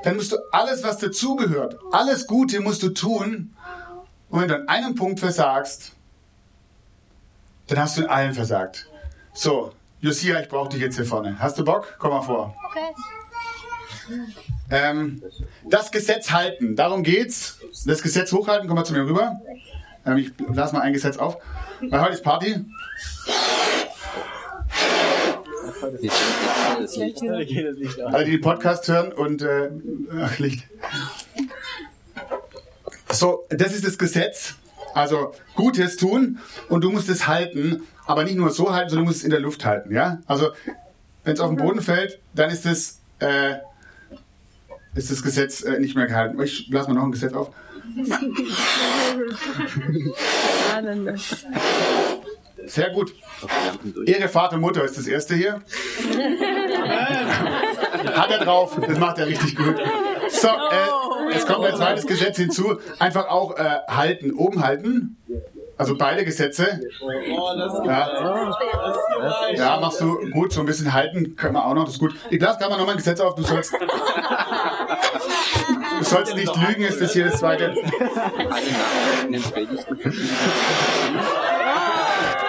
dann 0.03 0.15
musst 0.15 0.31
du 0.31 0.37
alles, 0.51 0.83
was 0.83 0.99
dazugehört, 0.99 1.77
alles 1.91 2.27
Gute 2.27 2.61
musst 2.61 2.83
du 2.83 2.89
tun. 2.89 3.53
Und 4.29 4.41
wenn 4.41 4.47
du 4.47 4.55
an 4.55 4.67
einem 4.69 4.95
Punkt 4.95 5.19
versagst, 5.19 5.93
dann 7.65 7.79
hast 7.79 7.97
du 7.97 8.03
in 8.03 8.07
allen 8.07 8.33
versagt. 8.33 8.87
So, 9.33 9.73
Josia, 9.99 10.39
ich 10.39 10.47
brauche 10.47 10.69
dich 10.69 10.79
jetzt 10.79 10.95
hier 10.95 11.05
vorne. 11.05 11.37
Hast 11.39 11.57
du 11.57 11.65
Bock? 11.65 11.95
Komm 11.97 12.11
mal 12.11 12.21
vor. 12.21 12.55
Okay. 12.69 12.93
Ähm, 14.69 15.21
das 15.65 15.91
Gesetz 15.91 16.31
halten, 16.31 16.75
darum 16.75 17.03
geht's. 17.03 17.59
Das 17.85 18.01
Gesetz 18.01 18.31
hochhalten, 18.31 18.67
komm 18.67 18.75
mal 18.75 18.83
zu 18.83 18.93
mir 18.93 19.05
rüber. 19.05 19.41
Ich 20.15 20.31
lasse 20.53 20.73
mal 20.73 20.81
ein 20.81 20.93
Gesetz 20.93 21.17
auf. 21.17 21.37
Weil 21.81 22.01
heute 22.01 22.13
ist 22.13 22.23
Party. 22.23 22.55
Alle, 28.05 28.25
die 28.25 28.31
den 28.31 28.41
Podcast 28.41 28.87
hören 28.87 29.11
und 29.11 29.41
äh, 29.41 29.69
ach, 30.21 30.39
Licht. 30.39 30.63
So, 33.11 33.45
das 33.49 33.73
ist 33.73 33.85
das 33.85 33.97
Gesetz. 33.97 34.55
Also 34.93 35.33
Gutes 35.55 35.97
tun 35.97 36.39
und 36.69 36.83
du 36.83 36.89
musst 36.89 37.09
es 37.09 37.27
halten, 37.27 37.83
aber 38.05 38.23
nicht 38.23 38.37
nur 38.37 38.49
so 38.49 38.73
halten, 38.73 38.89
sondern 38.89 39.05
du 39.05 39.09
musst 39.09 39.19
es 39.19 39.23
in 39.25 39.29
der 39.29 39.39
Luft 39.39 39.65
halten. 39.65 39.93
Ja? 39.93 40.19
Also 40.25 40.51
wenn 41.23 41.33
es 41.33 41.39
auf 41.39 41.49
den 41.49 41.57
Boden 41.57 41.81
fällt, 41.81 42.19
dann 42.33 42.49
ist 42.49 42.65
das, 42.65 43.01
äh, 43.19 43.55
ist 44.95 45.11
das 45.11 45.21
Gesetz 45.21 45.61
äh, 45.61 45.79
nicht 45.79 45.95
mehr 45.95 46.07
gehalten. 46.07 46.41
Ich 46.41 46.69
lasse 46.69 46.87
mal 46.87 46.95
noch 46.95 47.03
ein 47.03 47.11
Gesetz 47.11 47.33
auf. 47.33 47.51
Sehr 52.65 52.89
gut. 52.89 53.13
Ehre 54.05 54.27
Vater 54.27 54.57
Mutter 54.57 54.83
ist 54.83 54.97
das 54.97 55.07
erste 55.07 55.35
hier. 55.35 55.61
Hat 58.13 58.31
er 58.31 58.39
drauf. 58.43 58.77
Das 58.85 58.99
macht 58.99 59.19
er 59.19 59.27
richtig 59.27 59.55
gut. 59.55 59.75
So, 60.29 60.47
äh, 60.47 61.33
es 61.33 61.45
kommt 61.45 61.65
ein 61.65 61.75
zweites 61.75 62.05
Gesetz 62.05 62.37
hinzu. 62.37 62.77
Einfach 62.99 63.29
auch 63.29 63.57
äh, 63.57 63.79
halten, 63.87 64.33
oben 64.33 64.63
halten. 64.63 65.17
Also 65.77 65.95
beide 65.95 66.25
Gesetze. 66.25 66.81
Ja. 67.85 68.51
ja, 69.55 69.79
machst 69.79 70.01
du 70.01 70.17
gut. 70.31 70.51
So 70.51 70.61
ein 70.61 70.65
bisschen 70.65 70.91
halten 70.91 71.35
können 71.35 71.53
wir 71.53 71.65
auch 71.65 71.75
noch. 71.75 71.85
Das 71.85 71.93
ist 71.93 71.99
gut. 71.99 72.15
Ich 72.31 72.41
lasse 72.41 72.57
gerade 72.57 72.71
mal 72.71 72.77
nochmal 72.77 72.95
ein 72.95 72.97
Gesetz 72.97 73.19
auf. 73.19 73.35
Du 73.35 73.43
sollst, 73.43 73.73
du 75.99 76.03
sollst 76.03 76.35
nicht 76.35 76.55
lügen, 76.55 76.83
ist 76.83 77.01
das 77.01 77.13
hier 77.13 77.25
das 77.25 77.39
zweite. 77.39 77.75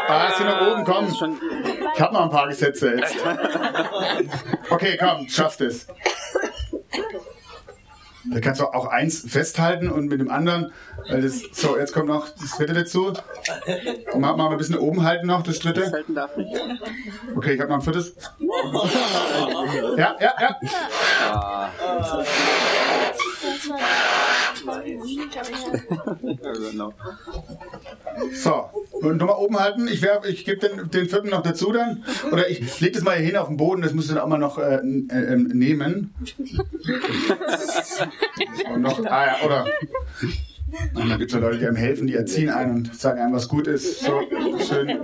Ah, 0.08 0.28
ist 0.28 0.40
nach 0.40 0.72
oben, 0.72 0.84
komm. 0.84 1.06
Ich 1.94 2.00
habe 2.00 2.14
noch 2.14 2.22
ein 2.22 2.30
paar 2.30 2.48
Gesetze 2.48 2.94
jetzt. 2.94 3.16
Okay, 4.70 4.96
komm, 4.98 5.28
schaffst 5.28 5.60
es. 5.60 5.86
Da 8.32 8.40
kannst 8.40 8.60
du 8.60 8.66
auch 8.66 8.86
eins 8.86 9.24
festhalten 9.28 9.90
und 9.90 10.08
mit 10.08 10.20
dem 10.20 10.30
anderen, 10.30 10.72
weil 11.08 11.22
das, 11.22 11.42
so, 11.52 11.78
jetzt 11.78 11.92
kommt 11.92 12.08
noch 12.08 12.28
das 12.28 12.56
dritte 12.56 12.74
dazu. 12.74 13.12
Machen 14.16 14.38
wir 14.38 14.50
ein 14.50 14.58
bisschen 14.58 14.78
oben 14.78 15.02
halten 15.04 15.26
noch, 15.26 15.42
das 15.42 15.58
dritte. 15.60 15.80
Das 15.82 15.92
halten 15.92 16.14
darf 16.14 16.36
nicht. 16.36 16.50
Okay, 17.34 17.54
ich 17.54 17.60
habe 17.60 17.70
noch 17.70 17.78
ein 17.78 17.82
viertes. 17.82 18.14
Ja, 19.96 20.16
ja, 20.20 20.34
ja. 20.40 20.56
So, 28.32 28.64
und 29.00 29.18
nochmal 29.18 29.36
oben 29.38 29.58
halten. 29.58 29.86
Ich, 29.86 30.04
ich 30.28 30.44
gebe 30.44 30.58
den, 30.58 30.90
den 30.90 31.08
vierten 31.08 31.30
noch 31.30 31.42
dazu 31.42 31.70
dann. 31.72 32.02
Oder 32.32 32.50
ich 32.50 32.80
lege 32.80 32.94
das 32.94 33.04
mal 33.04 33.16
hier 33.16 33.26
hin 33.26 33.36
auf 33.36 33.46
den 33.46 33.56
Boden, 33.56 33.82
das 33.82 33.94
musst 33.94 34.10
du 34.10 34.14
dann 34.14 34.24
auch 34.24 34.28
mal 34.28 34.38
noch 34.38 34.58
äh, 34.58 34.76
äh, 34.76 35.36
nehmen. 35.36 36.12
Und 38.74 38.82
noch, 38.82 38.98
ah 39.06 39.26
ja, 39.26 39.36
oder. 39.44 39.66
Und 40.94 41.08
dann 41.08 41.18
gibt 41.18 41.30
es 41.30 41.34
ja 41.34 41.40
Leute, 41.40 41.58
die 41.58 41.66
einem 41.66 41.76
helfen, 41.76 42.06
die 42.06 42.14
erziehen 42.14 42.50
einen 42.50 42.74
und 42.74 42.94
sagen 42.94 43.20
einem, 43.20 43.32
was 43.32 43.48
gut 43.48 43.66
ist. 43.66 44.00
So, 44.00 44.20
schön. 44.68 45.02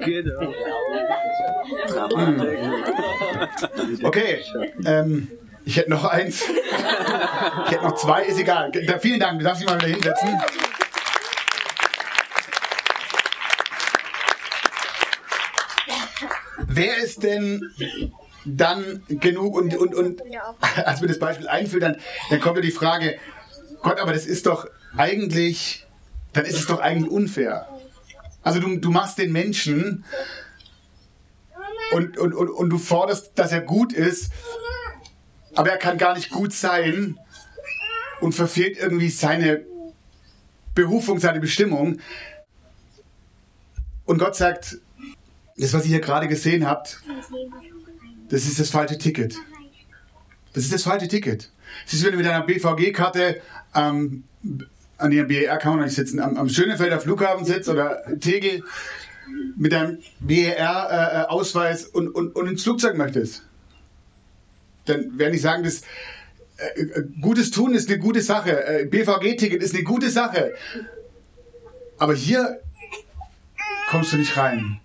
Mm. 3.94 4.04
Okay. 4.04 4.40
Ähm, 4.84 5.28
ich 5.64 5.76
hätte 5.76 5.90
noch 5.90 6.04
eins. 6.04 6.42
Ich 6.42 7.70
hätte 7.70 7.84
noch 7.84 7.94
zwei, 7.96 8.24
ist 8.24 8.38
egal. 8.38 8.70
Vielen 9.00 9.20
Dank, 9.20 9.38
du 9.38 9.44
darfst 9.44 9.62
dich 9.62 9.68
mal 9.68 9.76
wieder 9.78 9.88
hinsetzen. 9.88 10.40
Wer 16.66 16.98
ist 16.98 17.22
denn 17.22 17.72
dann 18.44 19.02
genug 19.08 19.56
und, 19.56 19.76
und, 19.76 19.94
und 19.94 20.22
als 20.84 21.00
wir 21.00 21.08
das 21.08 21.18
Beispiel 21.18 21.48
einführen, 21.48 21.80
dann, 21.80 21.96
dann 22.30 22.40
kommt 22.40 22.56
ja 22.56 22.62
die 22.62 22.70
Frage, 22.70 23.18
Gott, 23.82 24.00
aber 24.00 24.12
das 24.12 24.26
ist 24.26 24.46
doch 24.46 24.66
eigentlich, 24.96 25.86
dann 26.32 26.44
ist 26.44 26.58
es 26.58 26.66
doch 26.66 26.80
eigentlich 26.80 27.10
unfair. 27.10 27.68
Also 28.42 28.60
du, 28.60 28.76
du 28.76 28.90
machst 28.90 29.18
den 29.18 29.32
Menschen 29.32 30.04
und, 31.92 32.18
und, 32.18 32.34
und, 32.34 32.48
und 32.50 32.70
du 32.70 32.78
forderst, 32.78 33.32
dass 33.36 33.52
er 33.52 33.60
gut 33.60 33.92
ist, 33.92 34.32
aber 35.54 35.70
er 35.70 35.78
kann 35.78 35.98
gar 35.98 36.14
nicht 36.14 36.30
gut 36.30 36.52
sein 36.52 37.18
und 38.20 38.34
verfehlt 38.34 38.78
irgendwie 38.78 39.10
seine 39.10 39.64
Berufung, 40.74 41.20
seine 41.20 41.40
Bestimmung. 41.40 42.00
Und 44.04 44.18
Gott 44.18 44.36
sagt, 44.36 44.78
das, 45.56 45.72
was 45.72 45.84
ihr 45.84 45.90
hier 45.90 46.00
gerade 46.00 46.28
gesehen 46.28 46.66
habt, 46.66 47.02
das 48.28 48.44
ist 48.44 48.58
das 48.58 48.70
falsche 48.70 48.98
Ticket. 48.98 49.36
Das 50.52 50.64
ist 50.64 50.72
das 50.72 50.82
falsche 50.82 51.08
Ticket. 51.08 51.50
Es 51.86 51.94
ist, 51.94 52.04
wenn 52.04 52.12
du 52.12 52.18
mit 52.18 52.26
deiner 52.26 52.44
BVG-Karte 52.44 53.40
ähm, 53.74 54.24
an 54.98 55.10
der 55.10 55.24
BER 55.24 55.56
kann 55.58 55.76
man 55.76 55.84
nicht 55.84 55.94
sitzen, 55.94 56.20
am, 56.20 56.36
am 56.36 56.48
Schönefelder 56.48 57.00
Flughafen 57.00 57.44
sitzt 57.44 57.68
oder 57.68 58.02
Tegel 58.20 58.62
mit 59.56 59.72
deinem 59.72 59.98
BER-Ausweis 60.20 61.86
äh, 61.86 61.90
und, 61.92 62.08
und, 62.08 62.36
und 62.36 62.48
ins 62.48 62.62
Flugzeug 62.62 62.96
möchtest. 62.96 63.42
Dann 64.86 65.18
werde 65.18 65.36
ich 65.36 65.42
sagen, 65.42 65.64
das 65.64 65.82
äh, 66.56 66.80
äh, 66.80 67.04
Gutes 67.20 67.50
tun 67.50 67.74
ist 67.74 67.88
eine 67.88 67.98
gute 67.98 68.20
Sache. 68.20 68.64
Äh, 68.66 68.84
BVG-Ticket 68.86 69.62
ist 69.62 69.74
eine 69.74 69.84
gute 69.84 70.10
Sache. 70.10 70.54
Aber 71.98 72.14
hier 72.14 72.60
kommst 73.90 74.12
du 74.12 74.16
nicht 74.16 74.36
rein. 74.36 74.80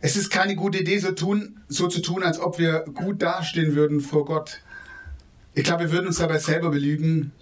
Es 0.00 0.16
ist 0.16 0.30
keine 0.30 0.54
gute 0.54 0.78
Idee, 0.78 0.98
so, 0.98 1.12
tun, 1.12 1.60
so 1.68 1.88
zu 1.88 2.02
tun, 2.02 2.22
als 2.22 2.38
ob 2.38 2.58
wir 2.58 2.80
gut 2.80 3.22
dastehen 3.22 3.74
würden 3.74 4.00
vor 4.00 4.26
Gott. 4.26 4.60
Ich 5.54 5.64
glaube, 5.64 5.84
wir 5.84 5.92
würden 5.92 6.08
uns 6.08 6.18
dabei 6.18 6.38
selber 6.38 6.70
belügen. 6.70 7.32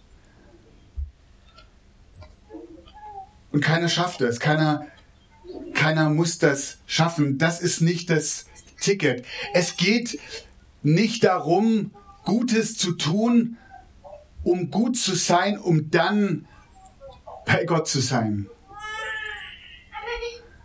Und 3.51 3.63
keiner 3.63 3.89
schafft 3.89 4.21
es. 4.21 4.39
Keiner, 4.39 4.87
keiner 5.75 6.09
muss 6.09 6.39
das 6.39 6.79
schaffen. 6.87 7.39
Das 7.39 7.61
ist 7.61 7.81
nicht 7.81 8.11
das 8.11 8.47
Ticket. 8.83 9.25
Es 9.55 9.77
geht 9.77 10.19
nicht 10.83 11.25
darum, 11.25 11.93
Gutes 12.25 12.77
zu 12.77 12.93
tun, 12.93 13.57
um 14.45 14.71
gut 14.71 14.97
zu 14.97 15.15
sein, 15.15 15.59
um 15.59 15.91
dann 15.91 16.47
bei 17.47 17.65
Gott 17.65 17.89
zu 17.89 18.01
sein 18.01 18.49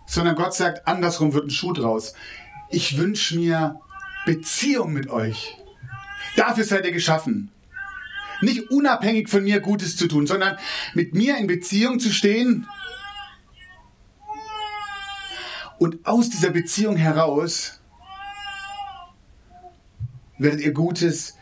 sondern 0.07 0.35
Gott 0.35 0.55
sagt, 0.55 0.87
andersrum 0.87 1.33
wird 1.33 1.45
ein 1.45 1.51
Schuh 1.51 1.73
draus. 1.73 2.13
Ich 2.69 2.97
wünsche 2.97 3.37
mir 3.37 3.79
Beziehung 4.25 4.93
mit 4.93 5.09
euch. 5.09 5.57
Dafür 6.35 6.63
seid 6.63 6.85
ihr 6.85 6.91
geschaffen. 6.91 7.51
Nicht 8.41 8.71
unabhängig 8.71 9.29
von 9.29 9.43
mir 9.43 9.59
Gutes 9.59 9.97
zu 9.97 10.07
tun, 10.07 10.25
sondern 10.25 10.57
mit 10.93 11.13
mir 11.13 11.37
in 11.37 11.47
Beziehung 11.47 11.99
zu 11.99 12.11
stehen 12.11 12.67
und 15.77 16.05
aus 16.05 16.29
dieser 16.29 16.51
Beziehung 16.51 16.95
heraus 16.95 17.79
werdet 20.37 20.61
ihr 20.61 20.73
Gutes 20.73 21.35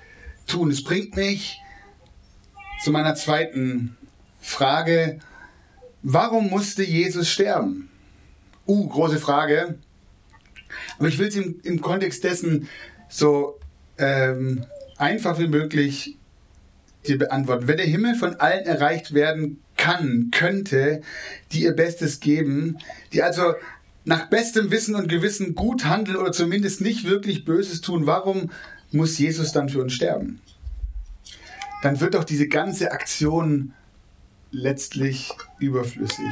tun. 0.47 0.71
Es 0.71 0.83
bringt 0.83 1.15
mich 1.15 1.59
zu 2.83 2.91
meiner 2.91 3.15
zweiten 3.15 3.97
Frage. 4.39 5.19
Warum 6.03 6.49
musste 6.49 6.83
Jesus 6.83 7.29
sterben? 7.29 7.89
Uh, 8.67 8.87
große 8.87 9.19
Frage. 9.19 9.79
Aber 10.97 11.07
ich 11.07 11.17
will 11.19 11.27
es 11.27 11.35
im, 11.35 11.59
im 11.63 11.81
Kontext 11.81 12.23
dessen 12.23 12.67
so 13.09 13.59
ähm, 13.97 14.65
einfach 14.97 15.39
wie 15.39 15.47
möglich 15.47 16.17
dir 17.07 17.17
beantworten. 17.17 17.67
Wenn 17.67 17.77
der 17.77 17.85
Himmel 17.85 18.15
von 18.15 18.35
allen 18.35 18.65
erreicht 18.65 19.13
werden 19.13 19.61
kann, 19.77 20.31
könnte, 20.31 21.01
die 21.51 21.63
ihr 21.63 21.73
Bestes 21.73 22.19
geben, 22.19 22.79
die 23.13 23.21
also 23.23 23.53
nach 24.05 24.29
bestem 24.29 24.71
Wissen 24.71 24.95
und 24.95 25.09
Gewissen 25.09 25.55
gut 25.55 25.85
handeln 25.85 26.17
oder 26.17 26.31
zumindest 26.31 26.81
nicht 26.81 27.05
wirklich 27.05 27.45
Böses 27.45 27.81
tun, 27.81 28.05
warum 28.05 28.51
muss 28.91 29.17
Jesus 29.17 29.51
dann 29.51 29.69
für 29.69 29.81
uns 29.81 29.93
sterben? 29.93 30.41
Dann 31.81 31.99
wird 31.99 32.15
doch 32.15 32.23
diese 32.23 32.47
ganze 32.47 32.91
Aktion 32.91 33.73
letztlich 34.51 35.31
überflüssig. 35.59 36.25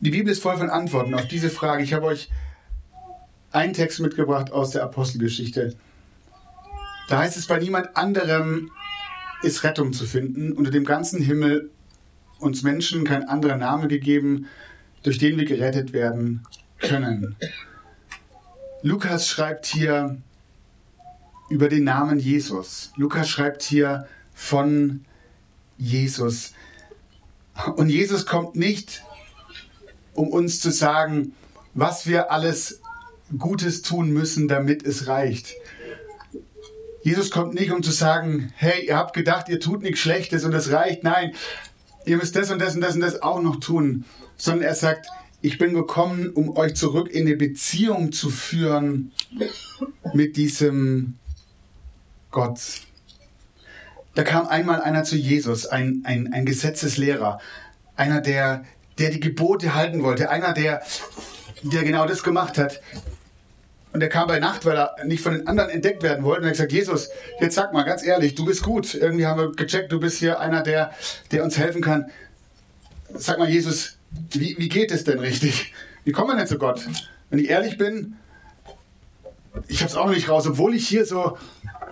Die 0.00 0.10
Bibel 0.10 0.30
ist 0.30 0.42
voll 0.42 0.58
von 0.58 0.70
Antworten 0.70 1.14
auf 1.14 1.26
diese 1.26 1.48
Frage. 1.48 1.82
Ich 1.82 1.94
habe 1.94 2.06
euch 2.06 2.28
einen 3.50 3.72
Text 3.72 4.00
mitgebracht 4.00 4.52
aus 4.52 4.70
der 4.70 4.82
Apostelgeschichte. 4.82 5.74
Da 7.08 7.18
heißt 7.18 7.36
es, 7.36 7.46
bei 7.46 7.58
niemand 7.58 7.96
anderem 7.96 8.70
ist 9.42 9.64
Rettung 9.64 9.92
zu 9.92 10.04
finden. 10.04 10.52
Unter 10.52 10.70
dem 10.70 10.84
ganzen 10.84 11.22
Himmel 11.22 11.70
uns 12.38 12.62
Menschen 12.62 13.04
kein 13.04 13.28
anderer 13.28 13.56
Name 13.56 13.88
gegeben, 13.88 14.46
durch 15.02 15.18
den 15.18 15.38
wir 15.38 15.44
gerettet 15.44 15.92
werden 15.92 16.42
können. 16.78 17.36
Lukas 18.82 19.28
schreibt 19.28 19.66
hier 19.66 20.20
über 21.48 21.68
den 21.68 21.84
Namen 21.84 22.18
Jesus. 22.18 22.92
Lukas 22.96 23.28
schreibt 23.28 23.62
hier 23.62 24.06
von 24.34 25.04
Jesus. 25.78 26.52
Und 27.76 27.88
Jesus 27.88 28.26
kommt 28.26 28.56
nicht, 28.56 29.02
um 30.14 30.28
uns 30.28 30.60
zu 30.60 30.70
sagen, 30.70 31.32
was 31.74 32.06
wir 32.06 32.30
alles 32.30 32.80
Gutes 33.38 33.82
tun 33.82 34.10
müssen, 34.10 34.48
damit 34.48 34.84
es 34.84 35.06
reicht. 35.06 35.54
Jesus 37.02 37.30
kommt 37.30 37.54
nicht, 37.54 37.70
um 37.70 37.82
zu 37.82 37.92
sagen, 37.92 38.52
hey, 38.56 38.86
ihr 38.86 38.96
habt 38.96 39.14
gedacht, 39.14 39.48
ihr 39.48 39.60
tut 39.60 39.82
nichts 39.82 40.00
Schlechtes 40.00 40.44
und 40.44 40.52
es 40.52 40.72
reicht. 40.72 41.04
Nein, 41.04 41.32
ihr 42.04 42.16
müsst 42.16 42.34
das 42.34 42.50
und 42.50 42.58
das 42.58 42.74
und 42.74 42.80
das 42.80 42.94
und 42.94 43.00
das 43.00 43.22
auch 43.22 43.40
noch 43.40 43.60
tun. 43.60 44.04
Sondern 44.36 44.66
er 44.66 44.74
sagt, 44.74 45.06
ich 45.40 45.58
bin 45.58 45.74
gekommen, 45.74 46.30
um 46.30 46.56
euch 46.56 46.74
zurück 46.74 47.08
in 47.08 47.26
eine 47.26 47.36
Beziehung 47.36 48.10
zu 48.10 48.30
führen 48.30 49.12
mit 50.14 50.36
diesem 50.36 51.14
Gott. 52.36 52.60
Da 54.14 54.22
kam 54.22 54.46
einmal 54.46 54.82
einer 54.82 55.04
zu 55.04 55.16
Jesus, 55.16 55.66
ein, 55.66 56.02
ein, 56.04 56.34
ein 56.34 56.44
Gesetzeslehrer, 56.44 57.40
einer, 57.96 58.20
der, 58.20 58.62
der 58.98 59.08
die 59.08 59.20
Gebote 59.20 59.74
halten 59.74 60.02
wollte, 60.02 60.28
einer, 60.28 60.52
der, 60.52 60.82
der 61.62 61.82
genau 61.82 62.04
das 62.04 62.22
gemacht 62.22 62.58
hat. 62.58 62.82
Und 63.94 64.02
er 64.02 64.10
kam 64.10 64.28
bei 64.28 64.38
Nacht, 64.38 64.66
weil 64.66 64.76
er 64.76 64.96
nicht 65.06 65.22
von 65.22 65.32
den 65.32 65.46
anderen 65.46 65.70
entdeckt 65.70 66.02
werden 66.02 66.24
wollte. 66.24 66.42
Und 66.42 66.44
er 66.44 66.48
hat 66.48 66.56
gesagt, 66.56 66.72
Jesus, 66.72 67.08
jetzt 67.40 67.54
sag 67.54 67.72
mal 67.72 67.84
ganz 67.84 68.04
ehrlich, 68.04 68.34
du 68.34 68.44
bist 68.44 68.62
gut. 68.62 68.94
Irgendwie 68.94 69.24
haben 69.24 69.40
wir 69.40 69.52
gecheckt, 69.52 69.90
du 69.90 69.98
bist 69.98 70.18
hier 70.18 70.38
einer, 70.38 70.62
der, 70.62 70.90
der 71.32 71.42
uns 71.42 71.56
helfen 71.56 71.80
kann. 71.80 72.10
Sag 73.14 73.38
mal, 73.38 73.48
Jesus, 73.48 73.96
wie, 74.32 74.56
wie 74.58 74.68
geht 74.68 74.90
es 74.90 75.04
denn 75.04 75.20
richtig? 75.20 75.72
Wie 76.04 76.12
kommen 76.12 76.28
wir 76.28 76.36
denn 76.36 76.46
zu 76.46 76.58
Gott? 76.58 76.86
Wenn 77.30 77.38
ich 77.38 77.48
ehrlich 77.48 77.78
bin, 77.78 78.16
ich 79.68 79.80
habe 79.80 79.90
es 79.90 79.96
auch 79.96 80.06
noch 80.06 80.14
nicht 80.14 80.28
raus, 80.28 80.46
obwohl 80.46 80.74
ich 80.74 80.86
hier 80.86 81.04
so 81.04 81.36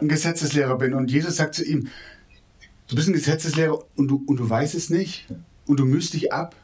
ein 0.00 0.08
Gesetzeslehrer 0.08 0.78
bin. 0.78 0.94
Und 0.94 1.10
Jesus 1.10 1.36
sagt 1.36 1.54
zu 1.54 1.64
ihm, 1.64 1.88
du 2.88 2.96
bist 2.96 3.08
ein 3.08 3.14
Gesetzeslehrer 3.14 3.78
und 3.96 4.08
du, 4.08 4.22
und 4.26 4.36
du 4.36 4.48
weißt 4.48 4.74
es 4.74 4.90
nicht 4.90 5.26
und 5.66 5.80
du 5.80 5.84
müsst 5.84 6.14
dich 6.14 6.32
ab. 6.32 6.54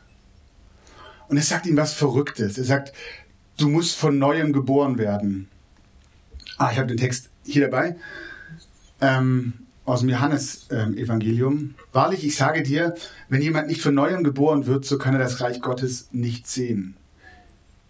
Und 1.28 1.36
er 1.36 1.42
sagt 1.42 1.66
ihm 1.66 1.76
was 1.76 1.92
Verrücktes. 1.92 2.58
Er 2.58 2.64
sagt, 2.64 2.92
du 3.56 3.68
musst 3.68 3.96
von 3.96 4.18
neuem 4.18 4.52
geboren 4.52 4.98
werden. 4.98 5.48
Ah, 6.58 6.70
ich 6.72 6.78
habe 6.78 6.88
den 6.88 6.96
Text 6.96 7.30
hier 7.44 7.62
dabei. 7.62 7.96
Ähm, 9.00 9.54
aus 9.84 10.00
dem 10.00 10.08
Johannes-Evangelium. 10.08 11.54
Ähm, 11.54 11.74
Wahrlich, 11.92 12.24
ich 12.24 12.36
sage 12.36 12.62
dir, 12.62 12.94
wenn 13.28 13.42
jemand 13.42 13.68
nicht 13.68 13.80
von 13.80 13.94
neuem 13.94 14.22
geboren 14.24 14.66
wird, 14.66 14.84
so 14.84 14.98
kann 14.98 15.14
er 15.14 15.18
das 15.18 15.40
Reich 15.40 15.60
Gottes 15.60 16.08
nicht 16.12 16.46
sehen. 16.46 16.96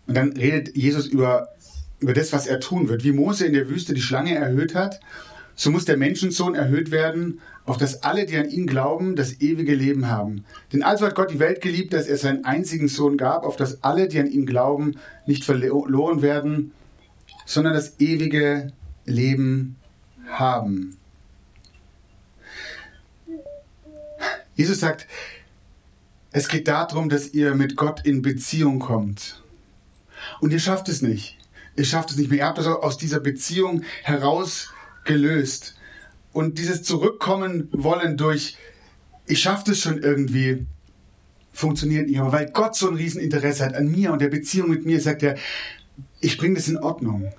Und 0.07 0.17
dann 0.17 0.33
redet 0.33 0.76
Jesus 0.76 1.07
über, 1.07 1.49
über 2.00 2.14
das, 2.14 2.33
was 2.33 2.47
er 2.47 2.61
tun 2.61 2.88
wird. 2.88 3.04
Wie 3.04 3.12
Mose 3.12 3.47
in 3.47 3.52
der 3.52 3.69
Wüste 3.69 3.95
die 3.95 4.02
Schlange 4.02 4.35
erhöht 4.35 4.74
hat, 4.74 5.01
so 5.55 5.70
muss 5.70 5.85
der 5.85 5.98
Menschensohn 5.98 6.55
erhöht 6.55 6.90
werden, 6.90 7.40
auf 7.66 7.77
dass 7.77 8.03
alle, 8.03 8.24
die 8.24 8.37
an 8.38 8.48
ihn 8.48 8.66
glauben, 8.66 9.14
das 9.14 9.40
ewige 9.40 9.74
Leben 9.74 10.09
haben. 10.09 10.44
Denn 10.72 10.83
also 10.83 11.07
hat 11.07 11.14
Gott 11.14 11.31
die 11.31 11.38
Welt 11.38 11.61
geliebt, 11.61 11.92
dass 11.92 12.07
er 12.07 12.16
seinen 12.16 12.44
einzigen 12.44 12.88
Sohn 12.88 13.18
gab, 13.18 13.44
auf 13.44 13.57
dass 13.57 13.85
alle, 13.85 14.09
die 14.09 14.18
an 14.18 14.31
ihn 14.31 14.46
glauben, 14.46 14.96
nicht 15.27 15.44
verloren 15.44 16.22
werden, 16.22 16.72
sondern 17.44 17.74
das 17.74 18.01
ewige 18.01 18.72
Leben 19.05 19.77
haben. 20.27 20.96
Jesus 24.55 24.81
sagt, 24.81 25.07
es 26.33 26.48
geht 26.48 26.68
darum, 26.68 27.09
dass 27.09 27.35
ihr 27.35 27.55
mit 27.55 27.77
Gott 27.77 28.07
in 28.07 28.22
Beziehung 28.22 28.79
kommt. 28.79 29.42
Und 30.40 30.53
ihr 30.53 30.61
schafft 30.61 30.88
es 30.88 31.03
nicht. 31.03 31.39
Ihr 31.81 31.87
schafft 31.87 32.11
es 32.11 32.19
nicht 32.19 32.29
mehr. 32.29 32.40
Ihr 32.40 32.45
habt 32.45 32.59
das 32.59 32.66
aus 32.66 32.99
dieser 32.99 33.21
Beziehung 33.21 33.85
heraus 34.03 34.69
gelöst. 35.05 35.77
Und 36.31 36.59
dieses 36.59 36.83
Zurückkommen 36.83 37.71
wollen 37.73 38.19
durch, 38.19 38.59
ich 39.27 39.40
schaffe 39.40 39.71
das 39.71 39.79
schon 39.79 39.97
irgendwie, 39.97 40.66
funktioniert 41.55 42.07
nicht. 42.07 42.21
Aber 42.21 42.33
weil 42.33 42.51
Gott 42.51 42.77
so 42.77 42.90
ein 42.90 42.97
Rieseninteresse 42.97 43.64
hat 43.64 43.75
an 43.75 43.90
mir 43.90 44.12
und 44.12 44.21
der 44.21 44.29
Beziehung 44.29 44.69
mit 44.69 44.85
mir, 44.85 45.01
sagt 45.01 45.23
er, 45.23 45.37
ich 46.21 46.37
bringe 46.37 46.57
das 46.57 46.69
in 46.69 46.77
Ordnung. 46.77 47.33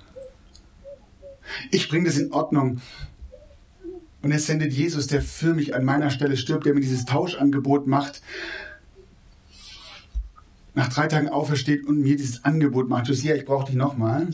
Ich 1.70 1.88
bringe 1.88 2.06
das 2.06 2.18
in 2.18 2.32
Ordnung. 2.32 2.80
Und 4.22 4.32
er 4.32 4.40
sendet 4.40 4.72
Jesus, 4.72 5.06
der 5.06 5.22
für 5.22 5.54
mich 5.54 5.76
an 5.76 5.84
meiner 5.84 6.10
Stelle 6.10 6.36
stirbt, 6.36 6.66
der 6.66 6.74
mir 6.74 6.80
dieses 6.80 7.04
Tauschangebot 7.04 7.86
macht, 7.86 8.22
nach 10.74 10.88
drei 10.88 11.06
Tagen 11.06 11.28
aufersteht 11.28 11.86
und 11.86 12.00
mir 12.00 12.16
dieses 12.16 12.44
Angebot 12.44 12.88
macht. 12.88 13.08
Josia, 13.08 13.34
ich 13.34 13.44
brauche 13.44 13.66
dich 13.66 13.74
nochmal. 13.74 14.28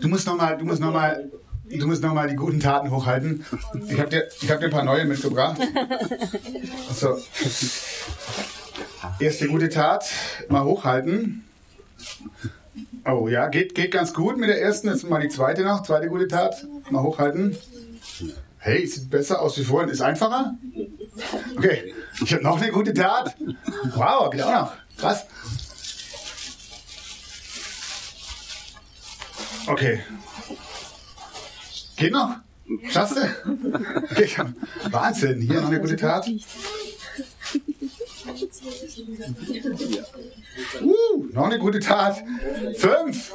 Du 0.00 0.08
musst 0.08 0.26
nochmal, 0.26 0.58
du 0.58 0.64
musst 0.64 0.80
nochmal, 0.80 1.30
du 1.64 1.86
musst 1.86 2.02
noch 2.02 2.14
mal 2.14 2.28
die 2.28 2.36
guten 2.36 2.58
Taten 2.58 2.90
hochhalten. 2.90 3.44
Ich 3.88 3.98
habe 4.00 4.10
dir, 4.10 4.28
hab 4.48 4.58
dir 4.58 4.66
ein 4.66 4.70
paar 4.70 4.84
neue 4.84 5.04
mitgebracht. 5.04 5.60
So. 6.94 7.16
Erste 9.20 9.48
gute 9.48 9.68
Tat, 9.68 10.04
mal 10.48 10.64
hochhalten. 10.64 11.44
Oh 13.04 13.28
ja, 13.28 13.48
geht, 13.48 13.74
geht 13.74 13.92
ganz 13.92 14.14
gut 14.14 14.36
mit 14.36 14.48
der 14.48 14.60
ersten. 14.60 14.88
Jetzt 14.88 15.08
mal 15.08 15.20
die 15.20 15.28
zweite 15.28 15.62
noch. 15.62 15.82
Zweite 15.82 16.08
gute 16.08 16.28
Tat. 16.28 16.66
Mal 16.90 17.02
hochhalten. 17.02 17.56
Hey, 18.58 18.86
sieht 18.86 19.10
besser 19.10 19.40
aus 19.42 19.58
wie 19.58 19.64
vorhin. 19.64 19.90
Ist 19.90 20.00
einfacher? 20.00 20.54
Okay, 21.56 21.94
ich 22.22 22.32
habe 22.32 22.42
noch 22.42 22.60
eine 22.60 22.72
gute 22.72 22.94
Tat. 22.94 23.36
Wow, 23.94 24.30
geht 24.30 24.42
auch 24.42 24.52
noch. 24.52 24.72
Krass. 24.96 25.26
Okay. 29.66 30.00
Geht 31.96 32.12
noch? 32.12 32.36
Schaffst 32.90 33.16
du? 33.16 33.20
Okay, 34.10 34.28
Wahnsinn. 34.90 35.40
Hier 35.40 35.60
noch 35.60 35.68
eine 35.68 35.80
gute 35.80 35.96
Tat. 35.96 36.26
Uh, 40.80 41.26
noch 41.32 41.44
eine 41.44 41.58
gute 41.58 41.80
Tat. 41.80 42.22
Fünf. 42.76 43.32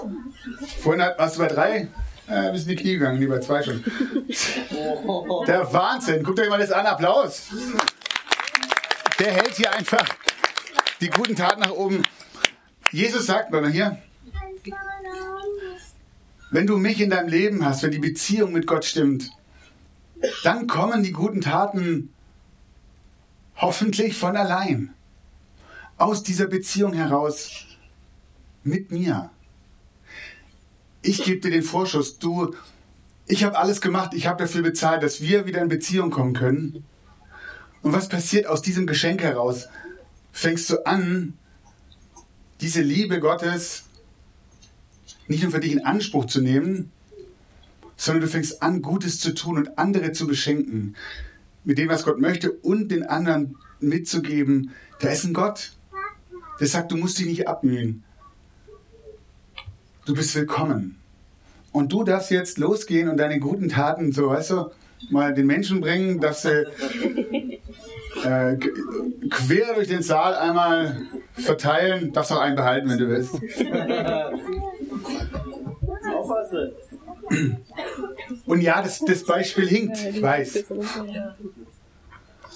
Vorhin 0.81 1.01
warst 1.17 1.35
du 1.35 1.39
bei 1.39 1.47
drei. 1.47 1.87
Äh, 2.27 2.51
bist 2.51 2.67
in 2.67 2.75
die 2.75 2.81
Knie 2.81 2.93
gegangen, 2.93 3.19
lieber 3.19 3.39
zwei 3.39 3.63
schon. 3.63 3.83
Der 5.47 5.73
Wahnsinn. 5.73 6.23
Guckt 6.23 6.39
euch 6.39 6.49
mal 6.49 6.59
das 6.59 6.71
an. 6.71 6.85
Applaus. 6.85 7.43
Der 9.19 9.31
hält 9.31 9.55
hier 9.55 9.73
einfach 9.73 10.05
die 10.99 11.09
guten 11.09 11.35
Taten 11.35 11.61
nach 11.61 11.71
oben. 11.71 12.03
Jesus 12.91 13.25
sagt, 13.25 13.51
mal 13.51 13.69
hier, 13.69 13.97
wenn 16.51 16.67
du 16.67 16.77
mich 16.77 16.99
in 16.99 17.09
deinem 17.09 17.29
Leben 17.29 17.65
hast, 17.65 17.83
wenn 17.83 17.91
die 17.91 17.99
Beziehung 17.99 18.51
mit 18.51 18.67
Gott 18.67 18.85
stimmt, 18.85 19.31
dann 20.43 20.67
kommen 20.67 21.03
die 21.03 21.11
guten 21.11 21.41
Taten 21.41 22.13
hoffentlich 23.55 24.17
von 24.17 24.35
allein. 24.35 24.93
Aus 25.97 26.23
dieser 26.23 26.47
Beziehung 26.47 26.93
heraus 26.93 27.65
mit 28.63 28.91
mir 28.91 29.31
ich 31.01 31.23
gebe 31.23 31.41
dir 31.41 31.51
den 31.51 31.63
Vorschuss, 31.63 32.19
du, 32.19 32.55
ich 33.27 33.43
habe 33.43 33.57
alles 33.57 33.81
gemacht, 33.81 34.13
ich 34.13 34.27
habe 34.27 34.43
dafür 34.43 34.62
bezahlt, 34.62 35.03
dass 35.03 35.21
wir 35.21 35.45
wieder 35.45 35.62
in 35.62 35.69
Beziehung 35.69 36.12
kommen 36.12 36.33
können. 36.33 36.83
Und 37.81 37.93
was 37.93 38.10
passiert 38.10 38.47
aus 38.47 38.62
diesem 38.62 38.88
Geschenk 38.88 39.21
heraus? 39.21 39.67
Fängst 40.31 40.69
du 40.69 40.86
an, 40.86 41.33
diese 42.62 42.81
Liebe 42.81 43.19
Gottes 43.19 43.83
nicht 45.27 45.43
nur 45.43 45.51
für 45.51 45.60
dich 45.60 45.73
in 45.73 45.86
Anspruch 45.86 46.25
zu 46.25 46.41
nehmen, 46.41 46.91
sondern 47.97 48.21
du 48.21 48.27
fängst 48.27 48.62
an, 48.62 48.81
Gutes 48.81 49.19
zu 49.19 49.33
tun 49.33 49.57
und 49.57 49.77
andere 49.77 50.12
zu 50.12 50.27
beschenken. 50.27 50.95
Mit 51.63 51.77
dem, 51.77 51.89
was 51.89 52.03
Gott 52.03 52.19
möchte 52.19 52.51
und 52.51 52.89
den 52.89 53.03
anderen 53.03 53.57
mitzugeben. 53.79 54.71
Da 54.99 55.10
ist 55.10 55.25
ein 55.25 55.33
Gott. 55.33 55.73
Der 56.60 56.67
sagt, 56.67 56.91
du 56.91 56.97
musst 56.97 57.19
dich 57.19 57.25
nicht 57.25 57.47
abmühen. 57.47 58.03
Du 60.08 60.15
bist 60.15 60.34
willkommen. 60.36 60.98
Und 61.74 61.91
du 61.91 62.06
darfst 62.06 62.32
jetzt 62.32 62.58
losgehen 62.60 63.10
und 63.10 63.17
deine 63.17 63.39
guten 63.39 63.67
Taten, 63.67 64.13
so 64.13 64.30
weißt 64.30 64.52
du, 64.52 64.72
mal 65.10 65.34
den 65.34 65.46
Menschen 65.46 65.82
bringen, 65.82 66.22
dass 66.22 66.43
sie 66.43 66.65
äh, 68.24 68.56
quer 69.30 69.74
durch 69.76 69.89
den 69.89 70.02
Saal 70.02 70.34
einmal 70.36 71.02
verteilen. 71.34 72.13
Darfst 72.13 72.32
auch 72.32 72.39
einen 72.39 72.56
behalten, 72.56 72.89
wenn 72.89 72.98
du 72.98 73.10
willst. 73.10 73.34
Und 78.46 78.62
ja, 78.62 78.82
das, 78.82 79.00
das 79.00 79.26
Beispiel 79.26 79.67
hinkt, 79.67 79.98
ich 80.10 80.22
weiß. 80.22 80.63
Und 80.70 80.88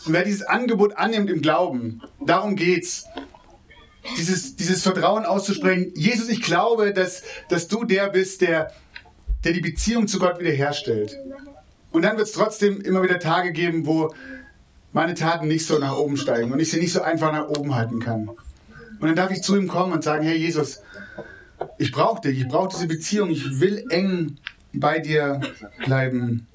wer 0.05 0.23
dieses 0.23 0.43
Angebot 0.43 0.95
annimmt 0.95 1.29
im 1.29 1.41
Glauben, 1.41 2.01
darum 2.25 2.55
geht's. 2.55 3.07
Dieses, 4.17 4.55
dieses 4.55 4.81
Vertrauen 4.81 5.25
auszusprechen, 5.25 5.91
Jesus, 5.95 6.29
ich 6.29 6.41
glaube, 6.41 6.93
dass, 6.93 7.23
dass 7.49 7.67
du 7.67 7.83
der 7.83 8.09
bist, 8.09 8.41
der, 8.41 8.71
der 9.43 9.53
die 9.53 9.61
Beziehung 9.61 10.07
zu 10.07 10.19
Gott 10.19 10.39
wiederherstellt. 10.39 11.17
Und 11.91 12.03
dann 12.03 12.17
wird 12.17 12.27
es 12.27 12.33
trotzdem 12.33 12.81
immer 12.81 13.03
wieder 13.03 13.19
Tage 13.19 13.51
geben, 13.51 13.85
wo 13.85 14.13
meine 14.93 15.13
Taten 15.13 15.47
nicht 15.47 15.65
so 15.65 15.77
nach 15.77 15.95
oben 15.97 16.17
steigen 16.17 16.51
und 16.51 16.59
ich 16.59 16.71
sie 16.71 16.79
nicht 16.79 16.93
so 16.93 17.01
einfach 17.01 17.31
nach 17.31 17.47
oben 17.49 17.75
halten 17.75 17.99
kann. 17.99 18.29
Und 18.29 19.07
dann 19.07 19.15
darf 19.15 19.31
ich 19.31 19.41
zu 19.41 19.55
ihm 19.55 19.67
kommen 19.67 19.93
und 19.93 20.03
sagen, 20.03 20.23
Herr 20.23 20.35
Jesus, 20.35 20.81
ich 21.77 21.91
brauche 21.91 22.21
dich, 22.21 22.39
ich 22.39 22.47
brauche 22.47 22.69
diese 22.69 22.87
Beziehung, 22.87 23.29
ich 23.29 23.59
will 23.59 23.85
eng 23.89 24.37
bei 24.73 24.99
dir 24.99 25.41
bleiben. 25.83 26.47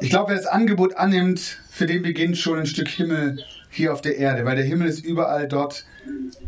Ich 0.00 0.10
glaube, 0.10 0.30
wer 0.30 0.36
das 0.36 0.46
Angebot 0.46 0.96
annimmt, 0.96 1.58
für 1.72 1.86
den 1.86 2.02
beginnt 2.02 2.36
schon 2.36 2.58
ein 2.58 2.66
Stück 2.66 2.88
Himmel 2.88 3.42
hier 3.70 3.94
auf 3.94 4.02
der 4.02 4.18
Erde, 4.18 4.44
weil 4.44 4.56
der 4.56 4.64
Himmel 4.64 4.88
ist 4.88 5.06
überall 5.06 5.48
dort, 5.48 5.86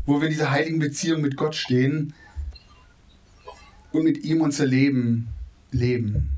wo 0.05 0.21
wir 0.21 0.27
in 0.27 0.35
dieser 0.35 0.51
heiligen 0.51 0.79
Beziehung 0.79 1.23
mit 1.23 1.39
Gott 1.39 1.55
stehen 1.55 2.13
und 3.91 4.05
mit 4.05 4.23
ihm 4.23 4.43
unser 4.43 4.67
Leben 4.67 5.29
leben. 5.71 6.29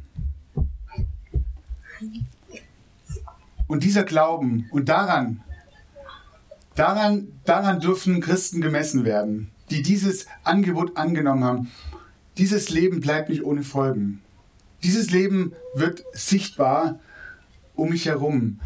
Und 3.66 3.82
dieser 3.82 4.04
Glauben 4.04 4.68
und 4.70 4.88
daran, 4.88 5.40
daran, 6.76 7.26
daran 7.44 7.80
dürfen 7.80 8.20
Christen 8.20 8.60
gemessen 8.60 9.04
werden, 9.04 9.50
die 9.68 9.82
dieses 9.82 10.28
Angebot 10.44 10.96
angenommen 10.96 11.42
haben. 11.42 11.70
Dieses 12.38 12.70
Leben 12.70 13.00
bleibt 13.00 13.30
nicht 13.30 13.42
ohne 13.42 13.64
Folgen. 13.64 14.22
Dieses 14.84 15.10
Leben 15.10 15.54
wird 15.74 16.04
sichtbar 16.12 17.00
um 17.74 17.88
mich 17.88 18.06
herum. 18.06 18.60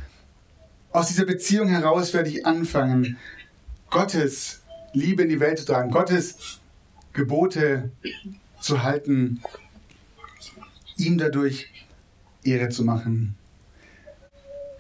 Aus 0.93 1.07
dieser 1.07 1.25
Beziehung 1.25 1.69
heraus 1.69 2.13
werde 2.15 2.31
ich 2.31 2.47
anfangen, 2.47 3.17
Gottes 3.91 4.63
Liebe 4.93 5.23
in 5.23 5.29
die 5.29 5.39
Welt 5.39 5.59
zu 5.59 5.65
tragen, 5.65 5.91
Gottes 5.91 6.61
Gebote 7.13 7.91
zu 8.61 8.83
halten, 8.83 9.41
ihm 10.97 11.17
dadurch 11.17 11.69
Ehre 12.43 12.71
zu 12.71 12.85
machen. 12.85 13.37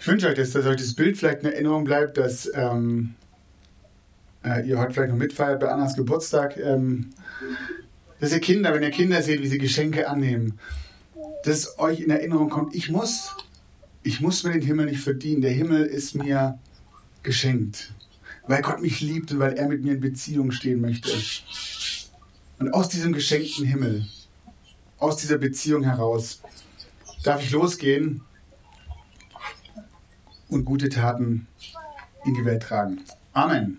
Ich 0.01 0.07
wünsche 0.09 0.29
euch, 0.29 0.35
dass, 0.35 0.51
dass 0.51 0.67
euch 0.67 0.81
das 0.81 0.95
Bild 0.95 1.17
vielleicht 1.17 1.43
in 1.43 1.53
Erinnerung 1.53 1.85
bleibt, 1.85 2.17
dass 2.17 2.51
ähm, 2.55 3.15
äh, 4.45 4.67
ihr 4.67 4.79
heute 4.79 4.95
vielleicht 4.95 5.13
noch 5.13 5.19
mitfeiert 5.19 5.61
bei 5.61 5.69
Annas 5.69 5.95
Geburtstag. 5.95 6.57
Ähm, 6.57 7.11
dass 8.19 8.33
ihr 8.33 8.41
Kinder, 8.41 8.75
wenn 8.75 8.83
ihr 8.83 8.91
Kinder 8.91 9.23
seht, 9.23 9.43
wie 9.43 9.47
sie 9.47 9.59
Geschenke 9.59 10.09
annehmen, 10.09 10.59
dass 11.45 11.79
euch 11.79 12.01
in 12.01 12.11
Erinnerung 12.11 12.51
kommt, 12.51 12.75
ich 12.75 12.91
muss, 12.91 13.35
ich 14.03 14.21
muss 14.21 14.45
mir 14.45 14.53
den 14.53 14.63
Himmel 14.63 14.87
nicht 14.87 15.01
verdienen. 15.01 15.43
Der 15.43 15.53
Himmel 15.53 15.85
ist 15.85 16.15
mir 16.15 16.59
geschenkt, 17.23 17.93
weil 18.47 18.63
Gott 18.63 18.81
mich 18.81 19.01
liebt 19.01 19.33
und 19.33 19.39
weil 19.39 19.55
er 19.55 19.69
mit 19.69 19.83
mir 19.83 19.93
in 19.93 20.01
Beziehung 20.01 20.53
stehen 20.53 20.81
möchte. 20.81 21.11
Und 22.59 22.73
aus 22.73 22.89
diesem 22.89 23.13
geschenkten 23.13 23.65
Himmel, 23.67 24.07
aus 24.99 25.17
dieser 25.17 25.39
Beziehung 25.39 25.85
heraus, 25.85 26.43
darf 27.23 27.43
ich 27.43 27.51
losgehen 27.51 28.23
und 30.49 30.65
gute 30.65 30.89
Taten 30.89 31.47
in 32.25 32.35
die 32.35 32.45
Welt 32.45 32.63
tragen. 32.63 33.01
Amen. 33.33 33.79